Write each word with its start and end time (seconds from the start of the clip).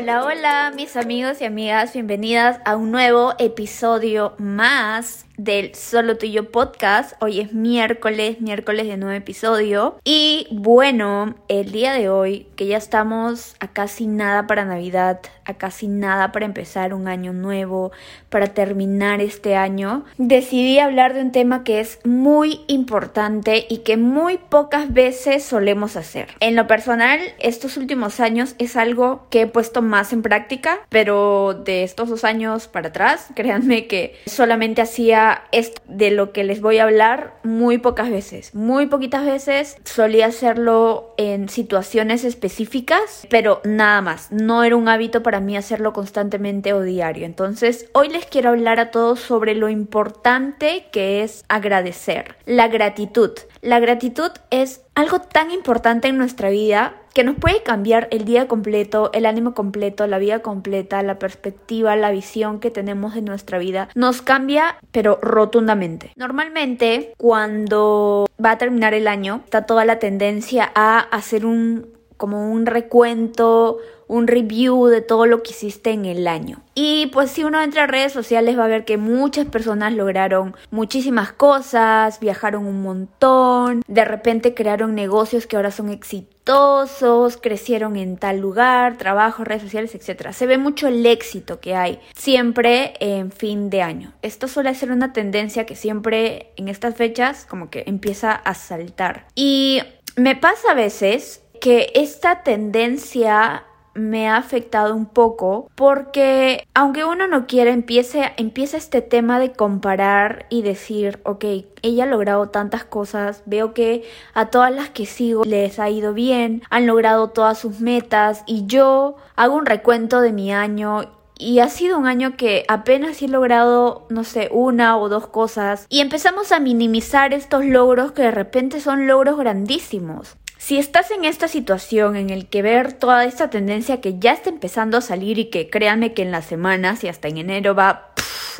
Hola, 0.00 0.24
hola 0.24 0.72
mis 0.74 0.96
amigos 0.96 1.42
y 1.42 1.44
amigas, 1.44 1.92
bienvenidas 1.92 2.58
a 2.64 2.74
un 2.74 2.90
nuevo 2.90 3.34
episodio 3.38 4.34
más 4.38 5.26
del 5.40 5.74
Solo 5.74 6.18
Tuyo 6.18 6.50
Podcast. 6.50 7.14
Hoy 7.22 7.40
es 7.40 7.54
miércoles, 7.54 8.42
miércoles 8.42 8.86
de 8.86 8.98
nuevo 8.98 9.14
episodio. 9.16 9.98
Y 10.04 10.46
bueno, 10.50 11.34
el 11.48 11.72
día 11.72 11.94
de 11.94 12.10
hoy, 12.10 12.46
que 12.56 12.66
ya 12.66 12.76
estamos 12.76 13.56
a 13.58 13.68
casi 13.68 14.06
nada 14.06 14.46
para 14.46 14.66
Navidad, 14.66 15.20
a 15.46 15.54
casi 15.54 15.88
nada 15.88 16.30
para 16.30 16.44
empezar 16.44 16.92
un 16.92 17.08
año 17.08 17.32
nuevo, 17.32 17.90
para 18.28 18.48
terminar 18.48 19.22
este 19.22 19.56
año, 19.56 20.04
decidí 20.18 20.78
hablar 20.78 21.14
de 21.14 21.22
un 21.22 21.32
tema 21.32 21.64
que 21.64 21.80
es 21.80 22.00
muy 22.04 22.60
importante 22.66 23.64
y 23.68 23.78
que 23.78 23.96
muy 23.96 24.36
pocas 24.36 24.92
veces 24.92 25.42
solemos 25.42 25.96
hacer. 25.96 26.28
En 26.40 26.54
lo 26.54 26.66
personal, 26.66 27.18
estos 27.38 27.78
últimos 27.78 28.20
años 28.20 28.54
es 28.58 28.76
algo 28.76 29.26
que 29.30 29.42
he 29.42 29.46
puesto 29.46 29.80
más 29.90 30.14
en 30.14 30.22
práctica, 30.22 30.80
pero 30.88 31.52
de 31.52 31.82
estos 31.82 32.08
dos 32.08 32.24
años 32.24 32.68
para 32.68 32.88
atrás, 32.88 33.26
créanme 33.34 33.86
que 33.86 34.14
solamente 34.24 34.80
hacía 34.80 35.42
esto 35.52 35.82
de 35.86 36.10
lo 36.10 36.32
que 36.32 36.44
les 36.44 36.62
voy 36.62 36.78
a 36.78 36.84
hablar 36.84 37.34
muy 37.42 37.78
pocas 37.78 38.10
veces. 38.10 38.54
Muy 38.54 38.86
poquitas 38.86 39.26
veces 39.26 39.76
solía 39.84 40.26
hacerlo 40.26 41.14
en 41.18 41.48
situaciones 41.48 42.24
específicas, 42.24 43.26
pero 43.28 43.60
nada 43.64 44.00
más. 44.00 44.32
No 44.32 44.64
era 44.64 44.76
un 44.76 44.88
hábito 44.88 45.22
para 45.22 45.40
mí 45.40 45.56
hacerlo 45.56 45.92
constantemente 45.92 46.72
o 46.72 46.82
diario. 46.82 47.26
Entonces, 47.26 47.90
hoy 47.92 48.08
les 48.08 48.24
quiero 48.26 48.50
hablar 48.50 48.80
a 48.80 48.90
todos 48.90 49.20
sobre 49.20 49.54
lo 49.54 49.68
importante 49.68 50.86
que 50.92 51.22
es 51.22 51.44
agradecer. 51.48 52.36
La 52.46 52.68
gratitud. 52.68 53.32
La 53.60 53.80
gratitud 53.80 54.30
es 54.50 54.82
algo 54.94 55.20
tan 55.20 55.50
importante 55.50 56.08
en 56.08 56.18
nuestra 56.18 56.50
vida 56.50 56.94
que 57.12 57.24
nos 57.24 57.36
puede 57.36 57.62
cambiar 57.62 58.08
el 58.10 58.24
día 58.24 58.48
completo, 58.48 59.10
el 59.12 59.26
ánimo 59.26 59.54
completo, 59.54 60.06
la 60.06 60.18
vida 60.18 60.40
completa, 60.40 61.02
la 61.02 61.18
perspectiva, 61.18 61.96
la 61.96 62.10
visión 62.10 62.60
que 62.60 62.70
tenemos 62.70 63.14
de 63.14 63.22
nuestra 63.22 63.58
vida. 63.58 63.88
Nos 63.94 64.22
cambia, 64.22 64.76
pero 64.92 65.18
rotundamente. 65.20 66.12
Normalmente, 66.16 67.14
cuando 67.16 68.28
va 68.42 68.52
a 68.52 68.58
terminar 68.58 68.94
el 68.94 69.08
año, 69.08 69.42
está 69.44 69.66
toda 69.66 69.84
la 69.84 69.98
tendencia 69.98 70.70
a 70.74 70.98
hacer 70.98 71.46
un 71.46 71.99
como 72.20 72.52
un 72.52 72.66
recuento, 72.66 73.78
un 74.06 74.26
review 74.26 74.86
de 74.86 75.00
todo 75.00 75.24
lo 75.24 75.42
que 75.42 75.52
hiciste 75.52 75.90
en 75.90 76.04
el 76.04 76.28
año. 76.28 76.60
Y 76.74 77.06
pues 77.12 77.30
si 77.30 77.44
uno 77.44 77.62
entra 77.62 77.84
a 77.84 77.86
redes 77.86 78.12
sociales 78.12 78.58
va 78.58 78.64
a 78.64 78.68
ver 78.68 78.84
que 78.84 78.98
muchas 78.98 79.46
personas 79.46 79.94
lograron 79.94 80.54
muchísimas 80.70 81.32
cosas, 81.32 82.20
viajaron 82.20 82.66
un 82.66 82.82
montón, 82.82 83.82
de 83.86 84.04
repente 84.04 84.52
crearon 84.52 84.94
negocios 84.94 85.46
que 85.46 85.56
ahora 85.56 85.70
son 85.70 85.88
exitosos, 85.88 87.38
crecieron 87.38 87.96
en 87.96 88.18
tal 88.18 88.40
lugar, 88.40 88.98
trabajo, 88.98 89.44
redes 89.44 89.62
sociales, 89.62 89.94
etc. 89.94 90.32
Se 90.32 90.46
ve 90.46 90.58
mucho 90.58 90.88
el 90.88 91.06
éxito 91.06 91.60
que 91.60 91.74
hay 91.74 92.00
siempre 92.14 92.94
en 93.00 93.32
fin 93.32 93.70
de 93.70 93.80
año. 93.80 94.12
Esto 94.20 94.46
suele 94.46 94.74
ser 94.74 94.90
una 94.90 95.14
tendencia 95.14 95.64
que 95.64 95.76
siempre 95.76 96.52
en 96.56 96.68
estas 96.68 96.96
fechas 96.96 97.46
como 97.48 97.70
que 97.70 97.84
empieza 97.86 98.32
a 98.32 98.52
saltar. 98.54 99.26
Y 99.34 99.80
me 100.16 100.36
pasa 100.36 100.72
a 100.72 100.74
veces 100.74 101.39
que 101.60 101.92
esta 101.94 102.42
tendencia 102.42 103.64
me 103.94 104.28
ha 104.28 104.36
afectado 104.36 104.94
un 104.94 105.06
poco 105.06 105.68
porque 105.74 106.66
aunque 106.74 107.04
uno 107.04 107.26
no 107.26 107.46
quiera 107.46 107.72
empiece, 107.72 108.32
empieza 108.36 108.76
este 108.76 109.02
tema 109.02 109.38
de 109.38 109.52
comparar 109.52 110.46
y 110.48 110.62
decir 110.62 111.20
ok 111.24 111.44
ella 111.82 112.04
ha 112.04 112.06
logrado 112.06 112.48
tantas 112.50 112.84
cosas 112.84 113.42
veo 113.46 113.74
que 113.74 114.04
a 114.32 114.46
todas 114.46 114.72
las 114.72 114.90
que 114.90 115.06
sigo 115.06 115.44
les 115.44 115.78
ha 115.80 115.90
ido 115.90 116.14
bien 116.14 116.62
han 116.70 116.86
logrado 116.86 117.30
todas 117.30 117.58
sus 117.58 117.80
metas 117.80 118.44
y 118.46 118.66
yo 118.66 119.16
hago 119.34 119.56
un 119.56 119.66
recuento 119.66 120.20
de 120.20 120.32
mi 120.32 120.52
año 120.52 121.02
y 121.40 121.60
ha 121.60 121.68
sido 121.70 121.98
un 121.98 122.06
año 122.06 122.36
que 122.36 122.66
apenas 122.68 123.22
he 123.22 123.28
logrado, 123.28 124.06
no 124.10 124.24
sé, 124.24 124.50
una 124.52 124.98
o 124.98 125.08
dos 125.08 125.26
cosas. 125.26 125.86
Y 125.88 126.00
empezamos 126.00 126.52
a 126.52 126.60
minimizar 126.60 127.32
estos 127.32 127.64
logros 127.64 128.12
que 128.12 128.22
de 128.22 128.30
repente 128.30 128.78
son 128.78 129.06
logros 129.06 129.38
grandísimos. 129.38 130.36
Si 130.60 130.78
estás 130.78 131.10
en 131.10 131.24
esta 131.24 131.48
situación 131.48 132.16
en 132.16 132.28
el 132.28 132.46
que 132.46 132.60
ver 132.60 132.92
toda 132.92 133.24
esta 133.24 133.48
tendencia 133.48 134.02
que 134.02 134.18
ya 134.18 134.32
está 134.32 134.50
empezando 134.50 134.98
a 134.98 135.00
salir 135.00 135.38
y 135.38 135.46
que 135.46 135.70
créanme 135.70 136.12
que 136.12 136.20
en 136.20 136.30
las 136.30 136.44
semanas 136.44 137.02
y 137.02 137.08
hasta 137.08 137.28
en 137.28 137.38
enero 137.38 137.74
va 137.74 138.12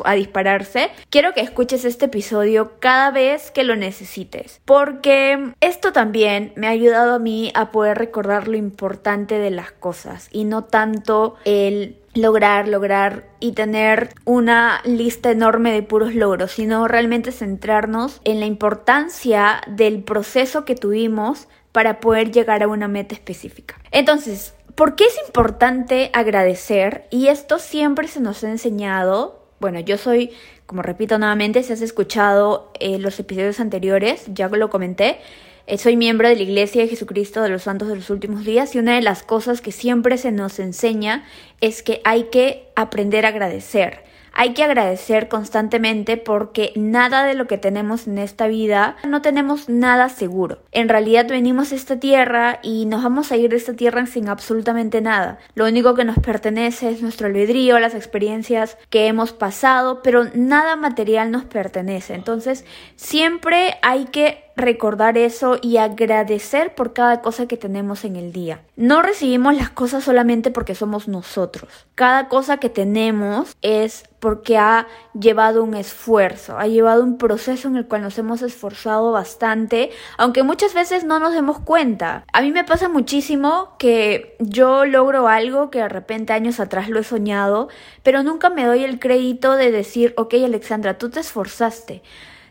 a 0.03 0.13
dispararse, 0.15 0.89
quiero 1.11 1.35
que 1.35 1.41
escuches 1.41 1.85
este 1.85 2.05
episodio 2.05 2.71
cada 2.79 3.11
vez 3.11 3.51
que 3.51 3.63
lo 3.63 3.75
necesites, 3.75 4.61
porque 4.65 5.53
esto 5.61 5.93
también 5.93 6.53
me 6.55 6.65
ha 6.65 6.71
ayudado 6.71 7.13
a 7.13 7.19
mí 7.19 7.51
a 7.53 7.69
poder 7.69 7.99
recordar 7.99 8.47
lo 8.47 8.57
importante 8.57 9.37
de 9.37 9.51
las 9.51 9.71
cosas 9.71 10.27
y 10.31 10.45
no 10.45 10.63
tanto 10.63 11.35
el 11.45 11.97
lograr, 12.13 12.67
lograr 12.67 13.29
y 13.39 13.53
tener 13.53 14.09
una 14.25 14.81
lista 14.85 15.31
enorme 15.31 15.71
de 15.71 15.83
puros 15.83 16.15
logros, 16.15 16.51
sino 16.51 16.87
realmente 16.87 17.31
centrarnos 17.31 18.21
en 18.23 18.39
la 18.39 18.47
importancia 18.47 19.61
del 19.67 20.03
proceso 20.03 20.65
que 20.65 20.75
tuvimos 20.75 21.47
para 21.71 21.99
poder 21.99 22.31
llegar 22.31 22.63
a 22.63 22.67
una 22.67 22.87
meta 22.87 23.15
específica. 23.15 23.79
Entonces, 23.91 24.53
¿por 24.75 24.95
qué 24.95 25.05
es 25.05 25.17
importante 25.25 26.09
agradecer? 26.13 27.07
Y 27.09 27.27
esto 27.27 27.59
siempre 27.59 28.07
se 28.07 28.19
nos 28.19 28.43
ha 28.43 28.49
enseñado. 28.49 29.45
Bueno, 29.59 29.79
yo 29.79 29.97
soy, 29.97 30.31
como 30.65 30.81
repito 30.81 31.17
nuevamente, 31.17 31.63
si 31.63 31.73
has 31.73 31.81
escuchado 31.81 32.71
eh, 32.79 32.97
los 32.97 33.19
episodios 33.19 33.59
anteriores, 33.59 34.25
ya 34.33 34.49
lo 34.49 34.69
comenté, 34.69 35.19
eh, 35.67 35.77
soy 35.77 35.95
miembro 35.95 36.27
de 36.27 36.35
la 36.35 36.41
Iglesia 36.41 36.81
de 36.81 36.87
Jesucristo 36.87 37.41
de 37.41 37.49
los 37.49 37.63
Santos 37.63 37.87
de 37.87 37.95
los 37.95 38.09
Últimos 38.09 38.43
Días 38.43 38.75
y 38.75 38.79
una 38.79 38.95
de 38.95 39.01
las 39.01 39.23
cosas 39.23 39.61
que 39.61 39.71
siempre 39.71 40.17
se 40.17 40.31
nos 40.31 40.59
enseña 40.59 41.23
es 41.61 41.83
que 41.83 42.01
hay 42.03 42.25
que 42.25 42.67
aprender 42.75 43.25
a 43.25 43.29
agradecer. 43.29 44.03
Hay 44.33 44.53
que 44.53 44.63
agradecer 44.63 45.27
constantemente 45.27 46.17
porque 46.17 46.71
nada 46.75 47.23
de 47.23 47.33
lo 47.33 47.47
que 47.47 47.57
tenemos 47.57 48.07
en 48.07 48.17
esta 48.17 48.47
vida 48.47 48.95
no 49.07 49.21
tenemos 49.21 49.69
nada 49.69 50.09
seguro. 50.09 50.59
En 50.71 50.89
realidad 50.89 51.27
venimos 51.27 51.71
a 51.71 51.75
esta 51.75 51.99
tierra 51.99 52.59
y 52.63 52.85
nos 52.85 53.03
vamos 53.03 53.31
a 53.31 53.37
ir 53.37 53.49
de 53.49 53.57
esta 53.57 53.73
tierra 53.73 54.05
sin 54.05 54.29
absolutamente 54.29 55.01
nada. 55.01 55.39
Lo 55.53 55.65
único 55.65 55.95
que 55.95 56.05
nos 56.05 56.17
pertenece 56.19 56.89
es 56.89 57.01
nuestro 57.01 57.27
albedrío, 57.27 57.79
las 57.79 57.95
experiencias 57.95 58.77
que 58.89 59.07
hemos 59.07 59.33
pasado, 59.33 60.01
pero 60.01 60.25
nada 60.33 60.75
material 60.75 61.31
nos 61.31 61.43
pertenece. 61.45 62.13
Entonces 62.13 62.65
siempre 62.95 63.75
hay 63.81 64.05
que 64.05 64.50
recordar 64.55 65.17
eso 65.17 65.57
y 65.61 65.77
agradecer 65.77 66.75
por 66.75 66.93
cada 66.93 67.21
cosa 67.21 67.47
que 67.47 67.57
tenemos 67.57 68.05
en 68.05 68.15
el 68.15 68.31
día. 68.31 68.61
No 68.75 69.01
recibimos 69.01 69.55
las 69.55 69.69
cosas 69.69 70.03
solamente 70.03 70.51
porque 70.51 70.75
somos 70.75 71.07
nosotros. 71.07 71.87
Cada 71.95 72.27
cosa 72.27 72.57
que 72.57 72.69
tenemos 72.69 73.55
es 73.61 74.03
porque 74.19 74.57
ha 74.57 74.87
llevado 75.19 75.63
un 75.63 75.73
esfuerzo, 75.73 76.57
ha 76.59 76.67
llevado 76.67 77.03
un 77.03 77.17
proceso 77.17 77.67
en 77.67 77.75
el 77.75 77.87
cual 77.87 78.03
nos 78.03 78.17
hemos 78.19 78.43
esforzado 78.43 79.11
bastante, 79.11 79.89
aunque 80.17 80.43
muchas 80.43 80.75
veces 80.75 81.03
no 81.03 81.19
nos 81.19 81.33
demos 81.33 81.59
cuenta. 81.59 82.23
A 82.31 82.41
mí 82.41 82.51
me 82.51 82.63
pasa 82.63 82.87
muchísimo 82.87 83.75
que 83.79 84.35
yo 84.39 84.85
logro 84.85 85.27
algo 85.27 85.71
que 85.71 85.79
de 85.79 85.89
repente 85.89 86.33
años 86.33 86.59
atrás 86.59 86.87
lo 86.87 86.99
he 86.99 87.03
soñado, 87.03 87.69
pero 88.03 88.21
nunca 88.21 88.49
me 88.49 88.65
doy 88.65 88.83
el 88.83 88.99
crédito 88.99 89.55
de 89.55 89.71
decir, 89.71 90.13
ok 90.17 90.35
Alexandra, 90.45 90.99
tú 90.99 91.09
te 91.09 91.19
esforzaste. 91.19 92.03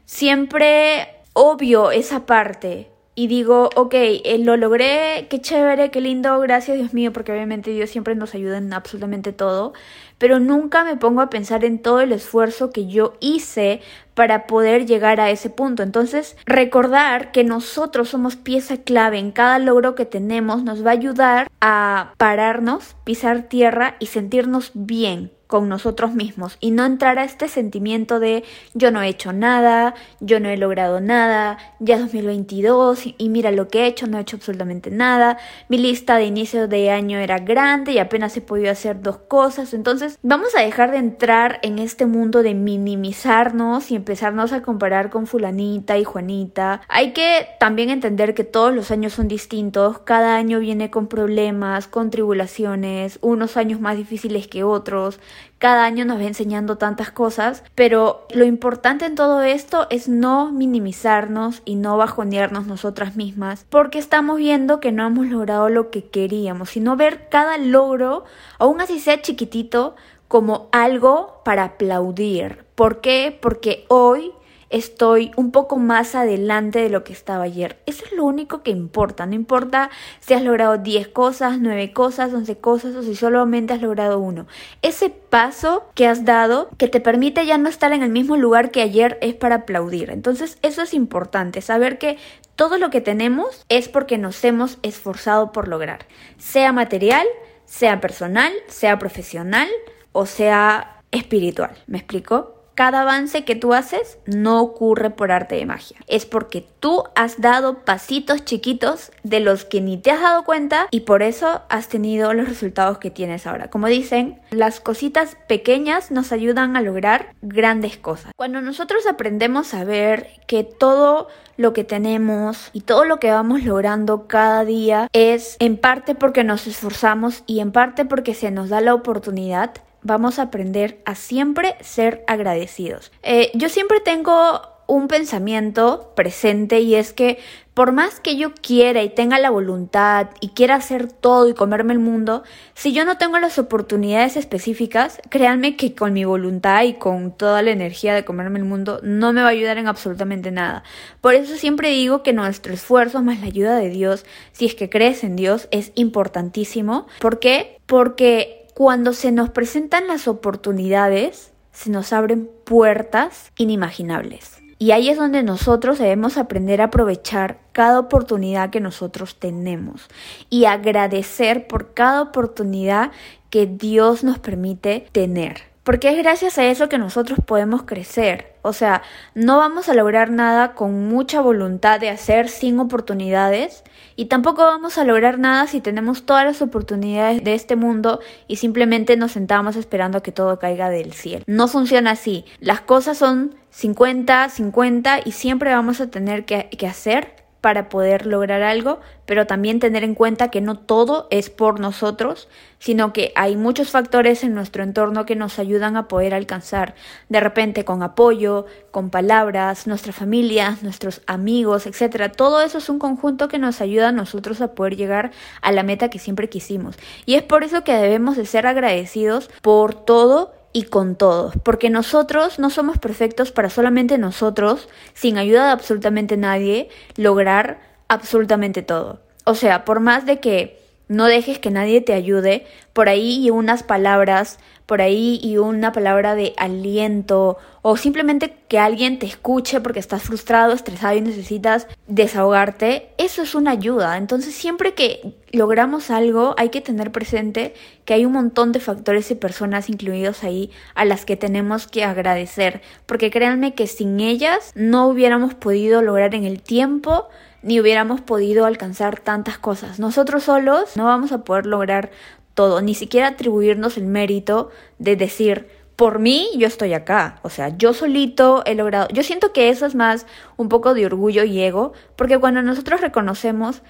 Siempre 0.07 1.20
obvio 1.33 1.91
esa 1.91 2.27
parte 2.27 2.91
y 3.15 3.27
digo, 3.27 3.69
ok, 3.77 3.93
eh, 3.93 4.39
lo 4.39 4.57
logré, 4.57 5.27
qué 5.29 5.41
chévere, 5.41 5.91
qué 5.91 6.01
lindo, 6.01 6.39
gracias 6.41 6.79
Dios 6.79 6.95
mío, 6.95 7.13
porque 7.13 7.33
obviamente 7.33 7.71
Dios 7.71 7.91
siempre 7.91 8.15
nos 8.15 8.35
ayuda 8.35 8.57
en 8.57 8.73
absolutamente 8.73 9.33
todo, 9.33 9.75
pero 10.17 10.39
nunca 10.39 10.85
me 10.85 10.97
pongo 10.97 11.21
a 11.21 11.29
pensar 11.29 11.65
en 11.65 11.81
todo 11.81 12.01
el 12.01 12.13
esfuerzo 12.13 12.71
que 12.71 12.87
yo 12.87 13.15
hice 13.21 13.83
para 14.15 14.47
poder 14.47 14.87
llegar 14.87 15.21
a 15.21 15.31
ese 15.31 15.51
punto. 15.51 15.83
Entonces, 15.83 16.37
recordar 16.47 17.31
que 17.33 17.45
nosotros 17.45 18.09
somos 18.09 18.37
pieza 18.37 18.79
clave 18.79 19.19
en 19.19 19.33
cada 19.33 19.59
logro 19.59 19.95
que 19.95 20.07
tenemos 20.07 20.63
nos 20.63 20.83
va 20.87 20.91
a 20.91 20.95
ayudar 20.95 21.51
a 21.61 22.15
pararnos, 22.17 22.97
pisar 23.05 23.49
tierra 23.49 23.97
y 23.99 24.07
sentirnos 24.07 24.71
bien 24.75 25.33
con 25.51 25.69
nosotros 25.69 26.15
mismos 26.15 26.57
y 26.61 26.71
no 26.71 26.87
entrar 26.87 27.19
a 27.19 27.25
este 27.25 27.49
sentimiento 27.49 28.21
de 28.21 28.45
yo 28.73 28.93
no 28.93 29.03
he 29.03 29.09
hecho 29.09 29.33
nada, 29.33 29.95
yo 30.21 30.39
no 30.39 30.49
he 30.49 30.57
logrado 30.57 31.01
nada, 31.01 31.59
ya 31.81 31.99
2022 31.99 33.03
y 33.19 33.29
mira 33.29 33.51
lo 33.51 33.67
que 33.69 33.83
he 33.83 33.87
hecho, 33.87 34.07
no 34.07 34.17
he 34.17 34.21
hecho 34.23 34.37
absolutamente 34.37 34.91
nada, 34.91 35.39
mi 35.69 35.77
lista 35.77 36.17
de 36.17 36.25
inicio 36.25 36.69
de 36.69 36.91
año 36.91 37.19
era 37.19 37.41
grande 37.41 37.93
y 37.93 37.99
apenas 37.99 38.37
he 38.37 38.41
podido 38.41 38.71
hacer 38.71 39.03
dos 39.03 39.19
cosas, 39.19 39.75
entonces 39.75 40.19
vamos 40.23 40.55
a 40.57 40.63
dejar 40.63 40.93
de 40.93 40.99
entrar 40.99 41.59
en 41.63 41.81
este 41.81 42.07
mundo 42.07 42.45
de 42.45 42.55
minimizarnos 42.55 43.91
y 43.91 43.97
empezarnos 43.97 44.53
a 44.53 44.63
comparar 44.63 45.11
con 45.11 45.27
fulanita 45.27 45.99
y 45.99 46.05
Juanita. 46.05 46.83
Hay 46.89 47.13
que 47.13 47.49
también 47.59 47.91
entender 47.91 48.35
que 48.35 48.45
todos 48.45 48.73
los 48.73 48.93
años 48.93 49.15
son 49.15 49.27
distintos, 49.27 49.99
cada 49.99 50.37
año 50.37 50.61
viene 50.61 50.91
con 50.91 51.09
problemas, 51.09 51.89
con 51.89 52.11
tribulaciones, 52.11 53.19
unos 53.21 53.57
años 53.57 53.81
más 53.81 53.97
difíciles 53.97 54.47
que 54.47 54.63
otros, 54.63 55.19
cada 55.59 55.85
año 55.85 56.05
nos 56.05 56.19
va 56.19 56.25
enseñando 56.25 56.79
tantas 56.79 57.11
cosas, 57.11 57.63
pero 57.75 58.27
lo 58.35 58.45
importante 58.45 59.05
en 59.05 59.15
todo 59.15 59.43
esto 59.43 59.87
es 59.91 60.09
no 60.09 60.53
minimizarnos 60.53 61.63
y 61.65 61.75
no 61.75 61.97
bajonearnos 61.97 62.67
nosotras 62.67 63.17
mismas, 63.17 63.67
porque 63.69 63.99
estamos 63.99 64.39
viendo 64.39 64.81
que 64.81 64.93
no 64.93 65.07
hemos 65.07 65.27
logrado 65.27 65.69
lo 65.69 65.91
que 65.91 66.05
queríamos, 66.05 66.71
sino 66.71 66.97
ver 66.97 67.29
cada 67.29 67.59
logro, 67.59 68.25
aún 68.59 68.81
así 68.81 69.01
sea 69.01 69.21
chiquitito, 69.21 69.97
como 70.29 70.69
algo 70.71 71.43
para 71.45 71.65
aplaudir. 71.65 72.65
¿Por 72.77 73.01
qué? 73.01 73.37
Porque 73.43 73.85
hoy 73.89 74.33
estoy 74.71 75.33
un 75.37 75.51
poco 75.51 75.77
más 75.77 76.15
adelante 76.15 76.81
de 76.81 76.89
lo 76.89 77.05
que 77.05 77.13
estaba 77.13 77.45
ayer. 77.45 77.79
Eso 77.87 78.05
es 78.05 78.13
lo 78.13 78.25
único 78.25 78.63
que 78.63 78.71
importa. 78.71 79.27
No 79.27 79.35
importa 79.35 79.91
si 80.21 80.35
has 80.35 80.43
logrado 80.43 80.79
10 80.79 81.09
cosas, 81.09 81.59
9 81.59 81.93
cosas, 81.93 82.33
11 82.33 82.59
cosas 82.59 82.95
o 82.95 83.03
si 83.03 83.15
solamente 83.17 83.75
has 83.75 83.83
logrado 83.83 84.19
uno. 84.19 84.47
Ese 84.81 85.11
paso 85.11 85.85
que 85.95 86.07
has 86.07 86.25
dado 86.25 86.71
que 86.79 86.89
te 86.89 87.01
permite 87.01 87.45
ya 87.45 87.59
no 87.59 87.69
estar 87.69 87.93
en 87.93 88.03
el 88.03 88.11
mismo 88.11 88.37
lugar 88.37 88.71
que 88.71 88.83
ayer 88.83 89.19
es 89.21 89.35
para 89.35 89.57
aplaudir. 89.57 90.11
Entonces 90.11 90.59
eso 90.63 90.83
es 90.83 90.95
importante, 90.95 91.61
saber 91.61 91.99
que 91.99 92.17
todo 92.55 92.79
lo 92.79 92.91
que 92.91 93.01
tenemos 93.01 93.65
es 93.69 93.89
porque 93.89 94.19
nos 94.19 94.43
hemos 94.45 94.79
esforzado 94.83 95.51
por 95.53 95.67
lograr. 95.67 96.07
Sea 96.39 96.73
material, 96.73 97.27
sea 97.65 98.01
personal, 98.01 98.53
sea 98.69 98.99
profesional 98.99 99.69
o 100.13 100.27
sea 100.27 101.03
espiritual. 101.11 101.77
¿Me 101.87 101.99
explico? 101.99 102.60
Cada 102.81 103.03
avance 103.03 103.45
que 103.45 103.57
tú 103.57 103.75
haces 103.75 104.17
no 104.25 104.63
ocurre 104.63 105.11
por 105.11 105.33
arte 105.33 105.57
de 105.57 105.67
magia. 105.67 105.99
Es 106.07 106.25
porque 106.25 106.67
tú 106.81 107.05
has 107.15 107.39
dado 107.39 107.81
pasitos 107.81 108.47
chiquitos 108.47 109.13
de 109.23 109.41
los 109.41 109.67
que 109.67 109.83
ni 109.83 109.99
te 109.99 110.11
has 110.11 110.23
dado 110.23 110.45
cuenta 110.45 110.87
y 110.91 111.01
por 111.01 111.23
eso 111.23 111.61
has 111.69 111.89
tenido 111.89 112.33
los 112.33 112.49
resultados 112.49 112.97
que 112.97 113.11
tienes 113.11 113.47
ahora. 113.47 113.69
Como 113.69 113.87
dicen, 113.87 114.41
las 114.51 114.81
cositas 114.81 115.37
pequeñas 115.47 116.11
nos 116.11 116.33
ayudan 116.33 116.75
a 116.75 116.81
lograr 116.81 117.35
grandes 117.43 117.99
cosas. 117.99 118.33
Cuando 118.35 118.63
nosotros 118.63 119.07
aprendemos 119.07 119.75
a 119.75 119.85
ver 119.85 120.29
que 120.47 120.65
todo 120.65 121.29
lo 121.59 121.75
que 121.75 121.85
tenemos 121.85 122.71
y 122.73 122.81
todo 122.81 123.05
lo 123.05 123.21
que 123.21 123.31
vamos 123.31 123.63
logrando 123.63 124.27
cada 124.27 124.65
día 124.65 125.07
es 125.13 125.59
en 125.59 125.77
parte 125.77 126.15
porque 126.15 126.45
nos 126.45 126.67
esforzamos 126.67 127.45
y 127.47 127.61
en 127.61 127.73
parte 127.73 128.07
porque 128.07 128.33
se 128.33 128.51
nos 128.51 128.71
da 128.71 128.81
la 128.81 128.95
oportunidad, 128.95 129.73
vamos 130.03 130.39
a 130.39 130.43
aprender 130.43 131.01
a 131.05 131.15
siempre 131.15 131.77
ser 131.81 132.25
agradecidos. 132.27 133.13
Eh, 133.23 133.51
yo 133.55 133.69
siempre 133.69 134.01
tengo 134.01 134.63
un 134.91 135.07
pensamiento 135.07 136.13
presente 136.17 136.81
y 136.81 136.97
es 136.97 137.13
que 137.13 137.39
por 137.75 137.93
más 137.93 138.19
que 138.19 138.37
yo 138.37 138.53
quiera 138.53 139.03
y 139.05 139.09
tenga 139.09 139.39
la 139.39 139.49
voluntad 139.49 140.31
y 140.41 140.49
quiera 140.49 140.75
hacer 140.75 141.11
todo 141.11 141.49
y 141.49 141.55
comerme 141.55 141.93
el 141.93 142.01
mundo, 142.01 142.43
si 142.75 142.93
yo 142.93 143.05
no 143.05 143.17
tengo 143.17 143.39
las 143.39 143.59
oportunidades 143.61 144.37
específicas, 144.37 145.21
créanme 145.29 145.77
que 145.77 145.95
con 145.95 146.13
mi 146.13 146.25
voluntad 146.25 146.83
y 146.83 146.95
con 146.95 147.31
toda 147.31 147.63
la 147.63 147.71
energía 147.71 148.15
de 148.15 148.25
comerme 148.25 148.59
el 148.59 148.65
mundo 148.65 148.99
no 149.05 149.33
me 149.33 149.43
va 149.43 149.47
a 149.47 149.53
ayudar 149.53 149.79
en 149.79 149.87
absolutamente 149.87 150.51
nada. 150.51 150.83
Por 151.21 151.35
eso 151.35 151.55
siempre 151.55 151.91
digo 151.91 152.25
que 152.25 152.33
nuestro 152.33 152.75
esfuerzo 152.75 153.23
más 153.23 153.41
la 153.41 153.47
ayuda 153.47 153.77
de 153.77 153.91
Dios, 153.91 154.27
si 154.53 154.67
es 154.67 154.75
que 154.75 154.91
crees 154.91 155.23
en 155.23 155.37
Dios, 155.37 155.69
es 155.71 155.93
importantísimo. 155.95 157.07
¿Por 157.21 157.39
qué? 157.39 157.79
Porque 157.87 158.60
cuando 158.81 159.13
se 159.13 159.31
nos 159.31 159.51
presentan 159.51 160.07
las 160.07 160.27
oportunidades, 160.27 161.53
se 161.71 161.91
nos 161.91 162.15
abren 162.15 162.49
puertas 162.65 163.53
inimaginables. 163.59 164.57
Y 164.79 164.93
ahí 164.93 165.11
es 165.11 165.19
donde 165.19 165.43
nosotros 165.43 165.99
debemos 165.99 166.39
aprender 166.39 166.81
a 166.81 166.85
aprovechar 166.85 167.61
cada 167.73 168.01
oportunidad 168.01 168.71
que 168.71 168.81
nosotros 168.81 169.39
tenemos 169.39 170.09
y 170.49 170.65
agradecer 170.65 171.67
por 171.67 171.93
cada 171.93 172.23
oportunidad 172.23 173.11
que 173.51 173.67
Dios 173.67 174.25
nos 174.25 174.39
permite 174.39 175.07
tener. 175.13 175.70
Porque 175.91 176.11
es 176.11 176.19
gracias 176.19 176.57
a 176.57 176.67
eso 176.67 176.89
que 176.89 176.99
nosotros 176.99 177.41
podemos 177.45 177.83
crecer. 177.83 178.55
O 178.63 178.73
sea, 178.73 179.03
no 179.35 179.59
vamos 179.59 179.89
a 179.89 179.95
lograr 179.95 180.31
nada 180.31 180.75
con 180.75 181.09
mucha 181.09 181.41
voluntad 181.41 181.99
de 181.99 182.11
hacer 182.11 182.49
sin 182.49 182.79
oportunidades 182.79 183.83
y 184.15 184.27
tampoco 184.27 184.63
vamos 184.63 184.99
a 184.99 185.05
lograr 185.05 185.41
nada 185.41 185.67
si 185.67 185.81
tenemos 185.81 186.27
todas 186.27 186.45
las 186.45 186.63
oportunidades 186.63 187.43
de 187.43 187.55
este 187.55 187.75
mundo 187.75 188.21
y 188.47 188.55
simplemente 188.55 189.17
nos 189.17 189.33
sentamos 189.33 189.75
esperando 189.75 190.19
a 190.19 190.23
que 190.23 190.31
todo 190.31 190.61
caiga 190.61 190.91
del 190.91 191.13
cielo. 191.13 191.43
No 191.49 191.67
funciona 191.67 192.13
así. 192.13 192.45
Las 192.61 192.81
cosas 192.81 193.19
son 193.19 193.57
50, 193.71 194.49
50 194.49 195.23
y 195.25 195.33
siempre 195.33 195.73
vamos 195.73 196.01
a 196.01 196.09
tener 196.09 196.45
que, 196.45 196.69
que 196.69 196.87
hacer 196.87 197.40
para 197.61 197.89
poder 197.89 198.27
lograr 198.27 198.63
algo, 198.63 199.01
pero 199.27 199.47
también 199.47 199.81
tener 199.81 200.03
en 200.03 200.15
cuenta 200.15 200.51
que 200.51 200.61
no 200.61 200.79
todo 200.79 201.27
es 201.31 201.51
por 201.51 201.79
nosotros, 201.79 202.49
sino 202.79 203.13
que 203.13 203.33
hay 203.37 203.57
muchos 203.57 203.91
factores 203.91 204.43
en 204.43 204.55
nuestro 204.55 204.83
entorno 204.83 205.27
que 205.27 205.37
nos 205.37 205.59
ayudan 205.59 205.97
a 205.97 206.09
poder 206.09 206.33
alcanzar, 206.33 206.95
de 207.29 207.41
repente 207.41 207.85
con 207.85 208.03
apoyo, 208.03 208.67
con 208.91 209.11
palabras, 209.11 209.87
nuestra 209.87 210.13
familia, 210.13 210.79
nuestros 210.83 211.21
amigos, 211.27 211.87
etcétera. 211.87 212.33
Todo 212.33 212.63
eso 212.63 212.79
es 212.79 212.89
un 212.89 212.99
conjunto 212.99 213.49
que 213.49 213.59
nos 213.59 213.81
ayuda 213.81 214.09
a 214.09 214.13
nosotros 214.13 214.61
a 214.61 214.75
poder 214.75 214.97
llegar 214.97 215.31
a 215.61 215.73
la 215.73 215.83
meta 215.83 216.09
que 216.09 216.19
siempre 216.19 216.49
quisimos. 216.49 216.97
Y 217.27 217.35
es 217.35 217.43
por 217.43 217.63
eso 217.63 217.85
que 217.85 217.95
debemos 217.95 218.37
de 218.37 218.47
ser 218.47 218.67
agradecidos 218.67 219.51
por 219.61 219.95
todo 219.95 220.53
y 220.73 220.85
con 220.85 221.17
todos, 221.17 221.55
porque 221.65 221.91
nosotros 221.91 222.59
no 222.59 222.71
somos 222.71 222.99
perfectos 222.99 223.51
para 223.51 223.71
solamente 223.71 224.19
nosotros, 224.19 224.89
sin 225.15 225.37
ayuda 225.37 225.67
de 225.67 225.73
absolutamente 225.73 226.37
nadie, 226.37 226.89
lograr 227.17 227.81
absolutamente 228.09 228.83
todo. 228.83 229.21
O 229.45 229.55
sea, 229.55 229.85
por 229.85 230.01
más 230.01 230.27
de 230.27 230.39
que 230.39 230.81
no 231.09 231.27
dejes 231.27 231.59
que 231.59 231.73
nadie 231.73 232.01
te 232.01 232.13
ayude, 232.13 232.67
por 232.93 233.09
ahí 233.09 233.45
y 233.45 233.51
unas 233.51 233.83
palabras, 233.83 234.59
por 234.87 235.01
ahí 235.01 235.39
y 235.43 235.57
una 235.59 235.93
palabra 235.93 236.35
de 236.35 236.53
aliento 236.57 237.59
o 237.83 237.97
simplemente 237.97 238.57
que 238.69 238.79
alguien 238.79 239.19
te 239.19 239.27
escuche 239.27 239.81
porque 239.81 240.01
estás 240.01 240.23
frustrado, 240.23 240.73
estresado 240.73 241.17
y 241.17 241.21
necesitas 241.21 241.87
desahogarte, 242.09 243.11
eso 243.17 243.43
es 243.43 243.55
una 243.55 243.71
ayuda. 243.71 244.17
Entonces 244.17 244.55
siempre 244.55 244.95
que 244.95 245.35
logramos 245.53 246.11
algo 246.11 246.55
hay 246.59 246.71
que 246.71 246.81
tener 246.81 247.13
presente 247.13 247.75
que 248.05 248.15
hay 248.15 248.25
un 248.25 248.33
montón 248.33 248.73
de 248.73 248.81
factores 248.81 249.31
y 249.31 249.35
personas 249.37 249.89
incluidos 249.89 250.43
ahí 250.43 250.71
a 250.95 251.05
las 251.05 251.25
que 251.25 251.37
tenemos 251.37 251.87
que 251.87 252.05
agradecer, 252.05 252.83
porque 253.07 253.31
créanme 253.31 253.75
que 253.75 253.87
sin 253.87 254.21
ellas 254.21 254.73
no 254.75 255.07
hubiéramos 255.07 255.55
podido 255.55 256.03
lograr 256.03 256.35
en 256.35 256.45
el 256.45 256.61
tiempo 256.61 257.29
ni 257.63 257.79
hubiéramos 257.79 258.21
podido 258.23 258.65
alcanzar 258.65 259.21
tantas 259.21 259.59
cosas. 259.59 259.99
Nosotros 259.99 260.45
solos 260.45 260.97
no 260.97 261.05
vamos 261.05 261.31
a 261.33 261.45
poder 261.45 261.67
lograr 261.67 262.11
todo, 262.55 262.81
ni 262.81 262.95
siquiera 262.95 263.29
atribuirnos 263.29 263.97
el 263.97 264.07
mérito 264.07 264.71
de 264.99 265.17
decir, 265.17 265.69
por 265.97 266.19
mí 266.19 266.49
yo 266.57 266.67
estoy 266.67 266.95
acá, 266.95 267.41
o 267.43 267.51
sea, 267.51 267.77
yo 267.77 267.93
solito 267.93 268.63
he 268.65 268.75
logrado, 268.75 269.09
yo 269.13 269.23
siento 269.23 269.53
que 269.53 269.69
eso 269.69 269.85
es 269.85 269.95
más 269.95 270.27
un 270.57 270.71
poco 270.71 270.95
de 270.95 271.05
orgullo 271.05 271.45
y 271.45 271.61
ego, 271.61 271.93
porque 272.17 272.39
cuando 272.39 272.63
nosotros 272.63 273.03
reconocemos 273.03 273.83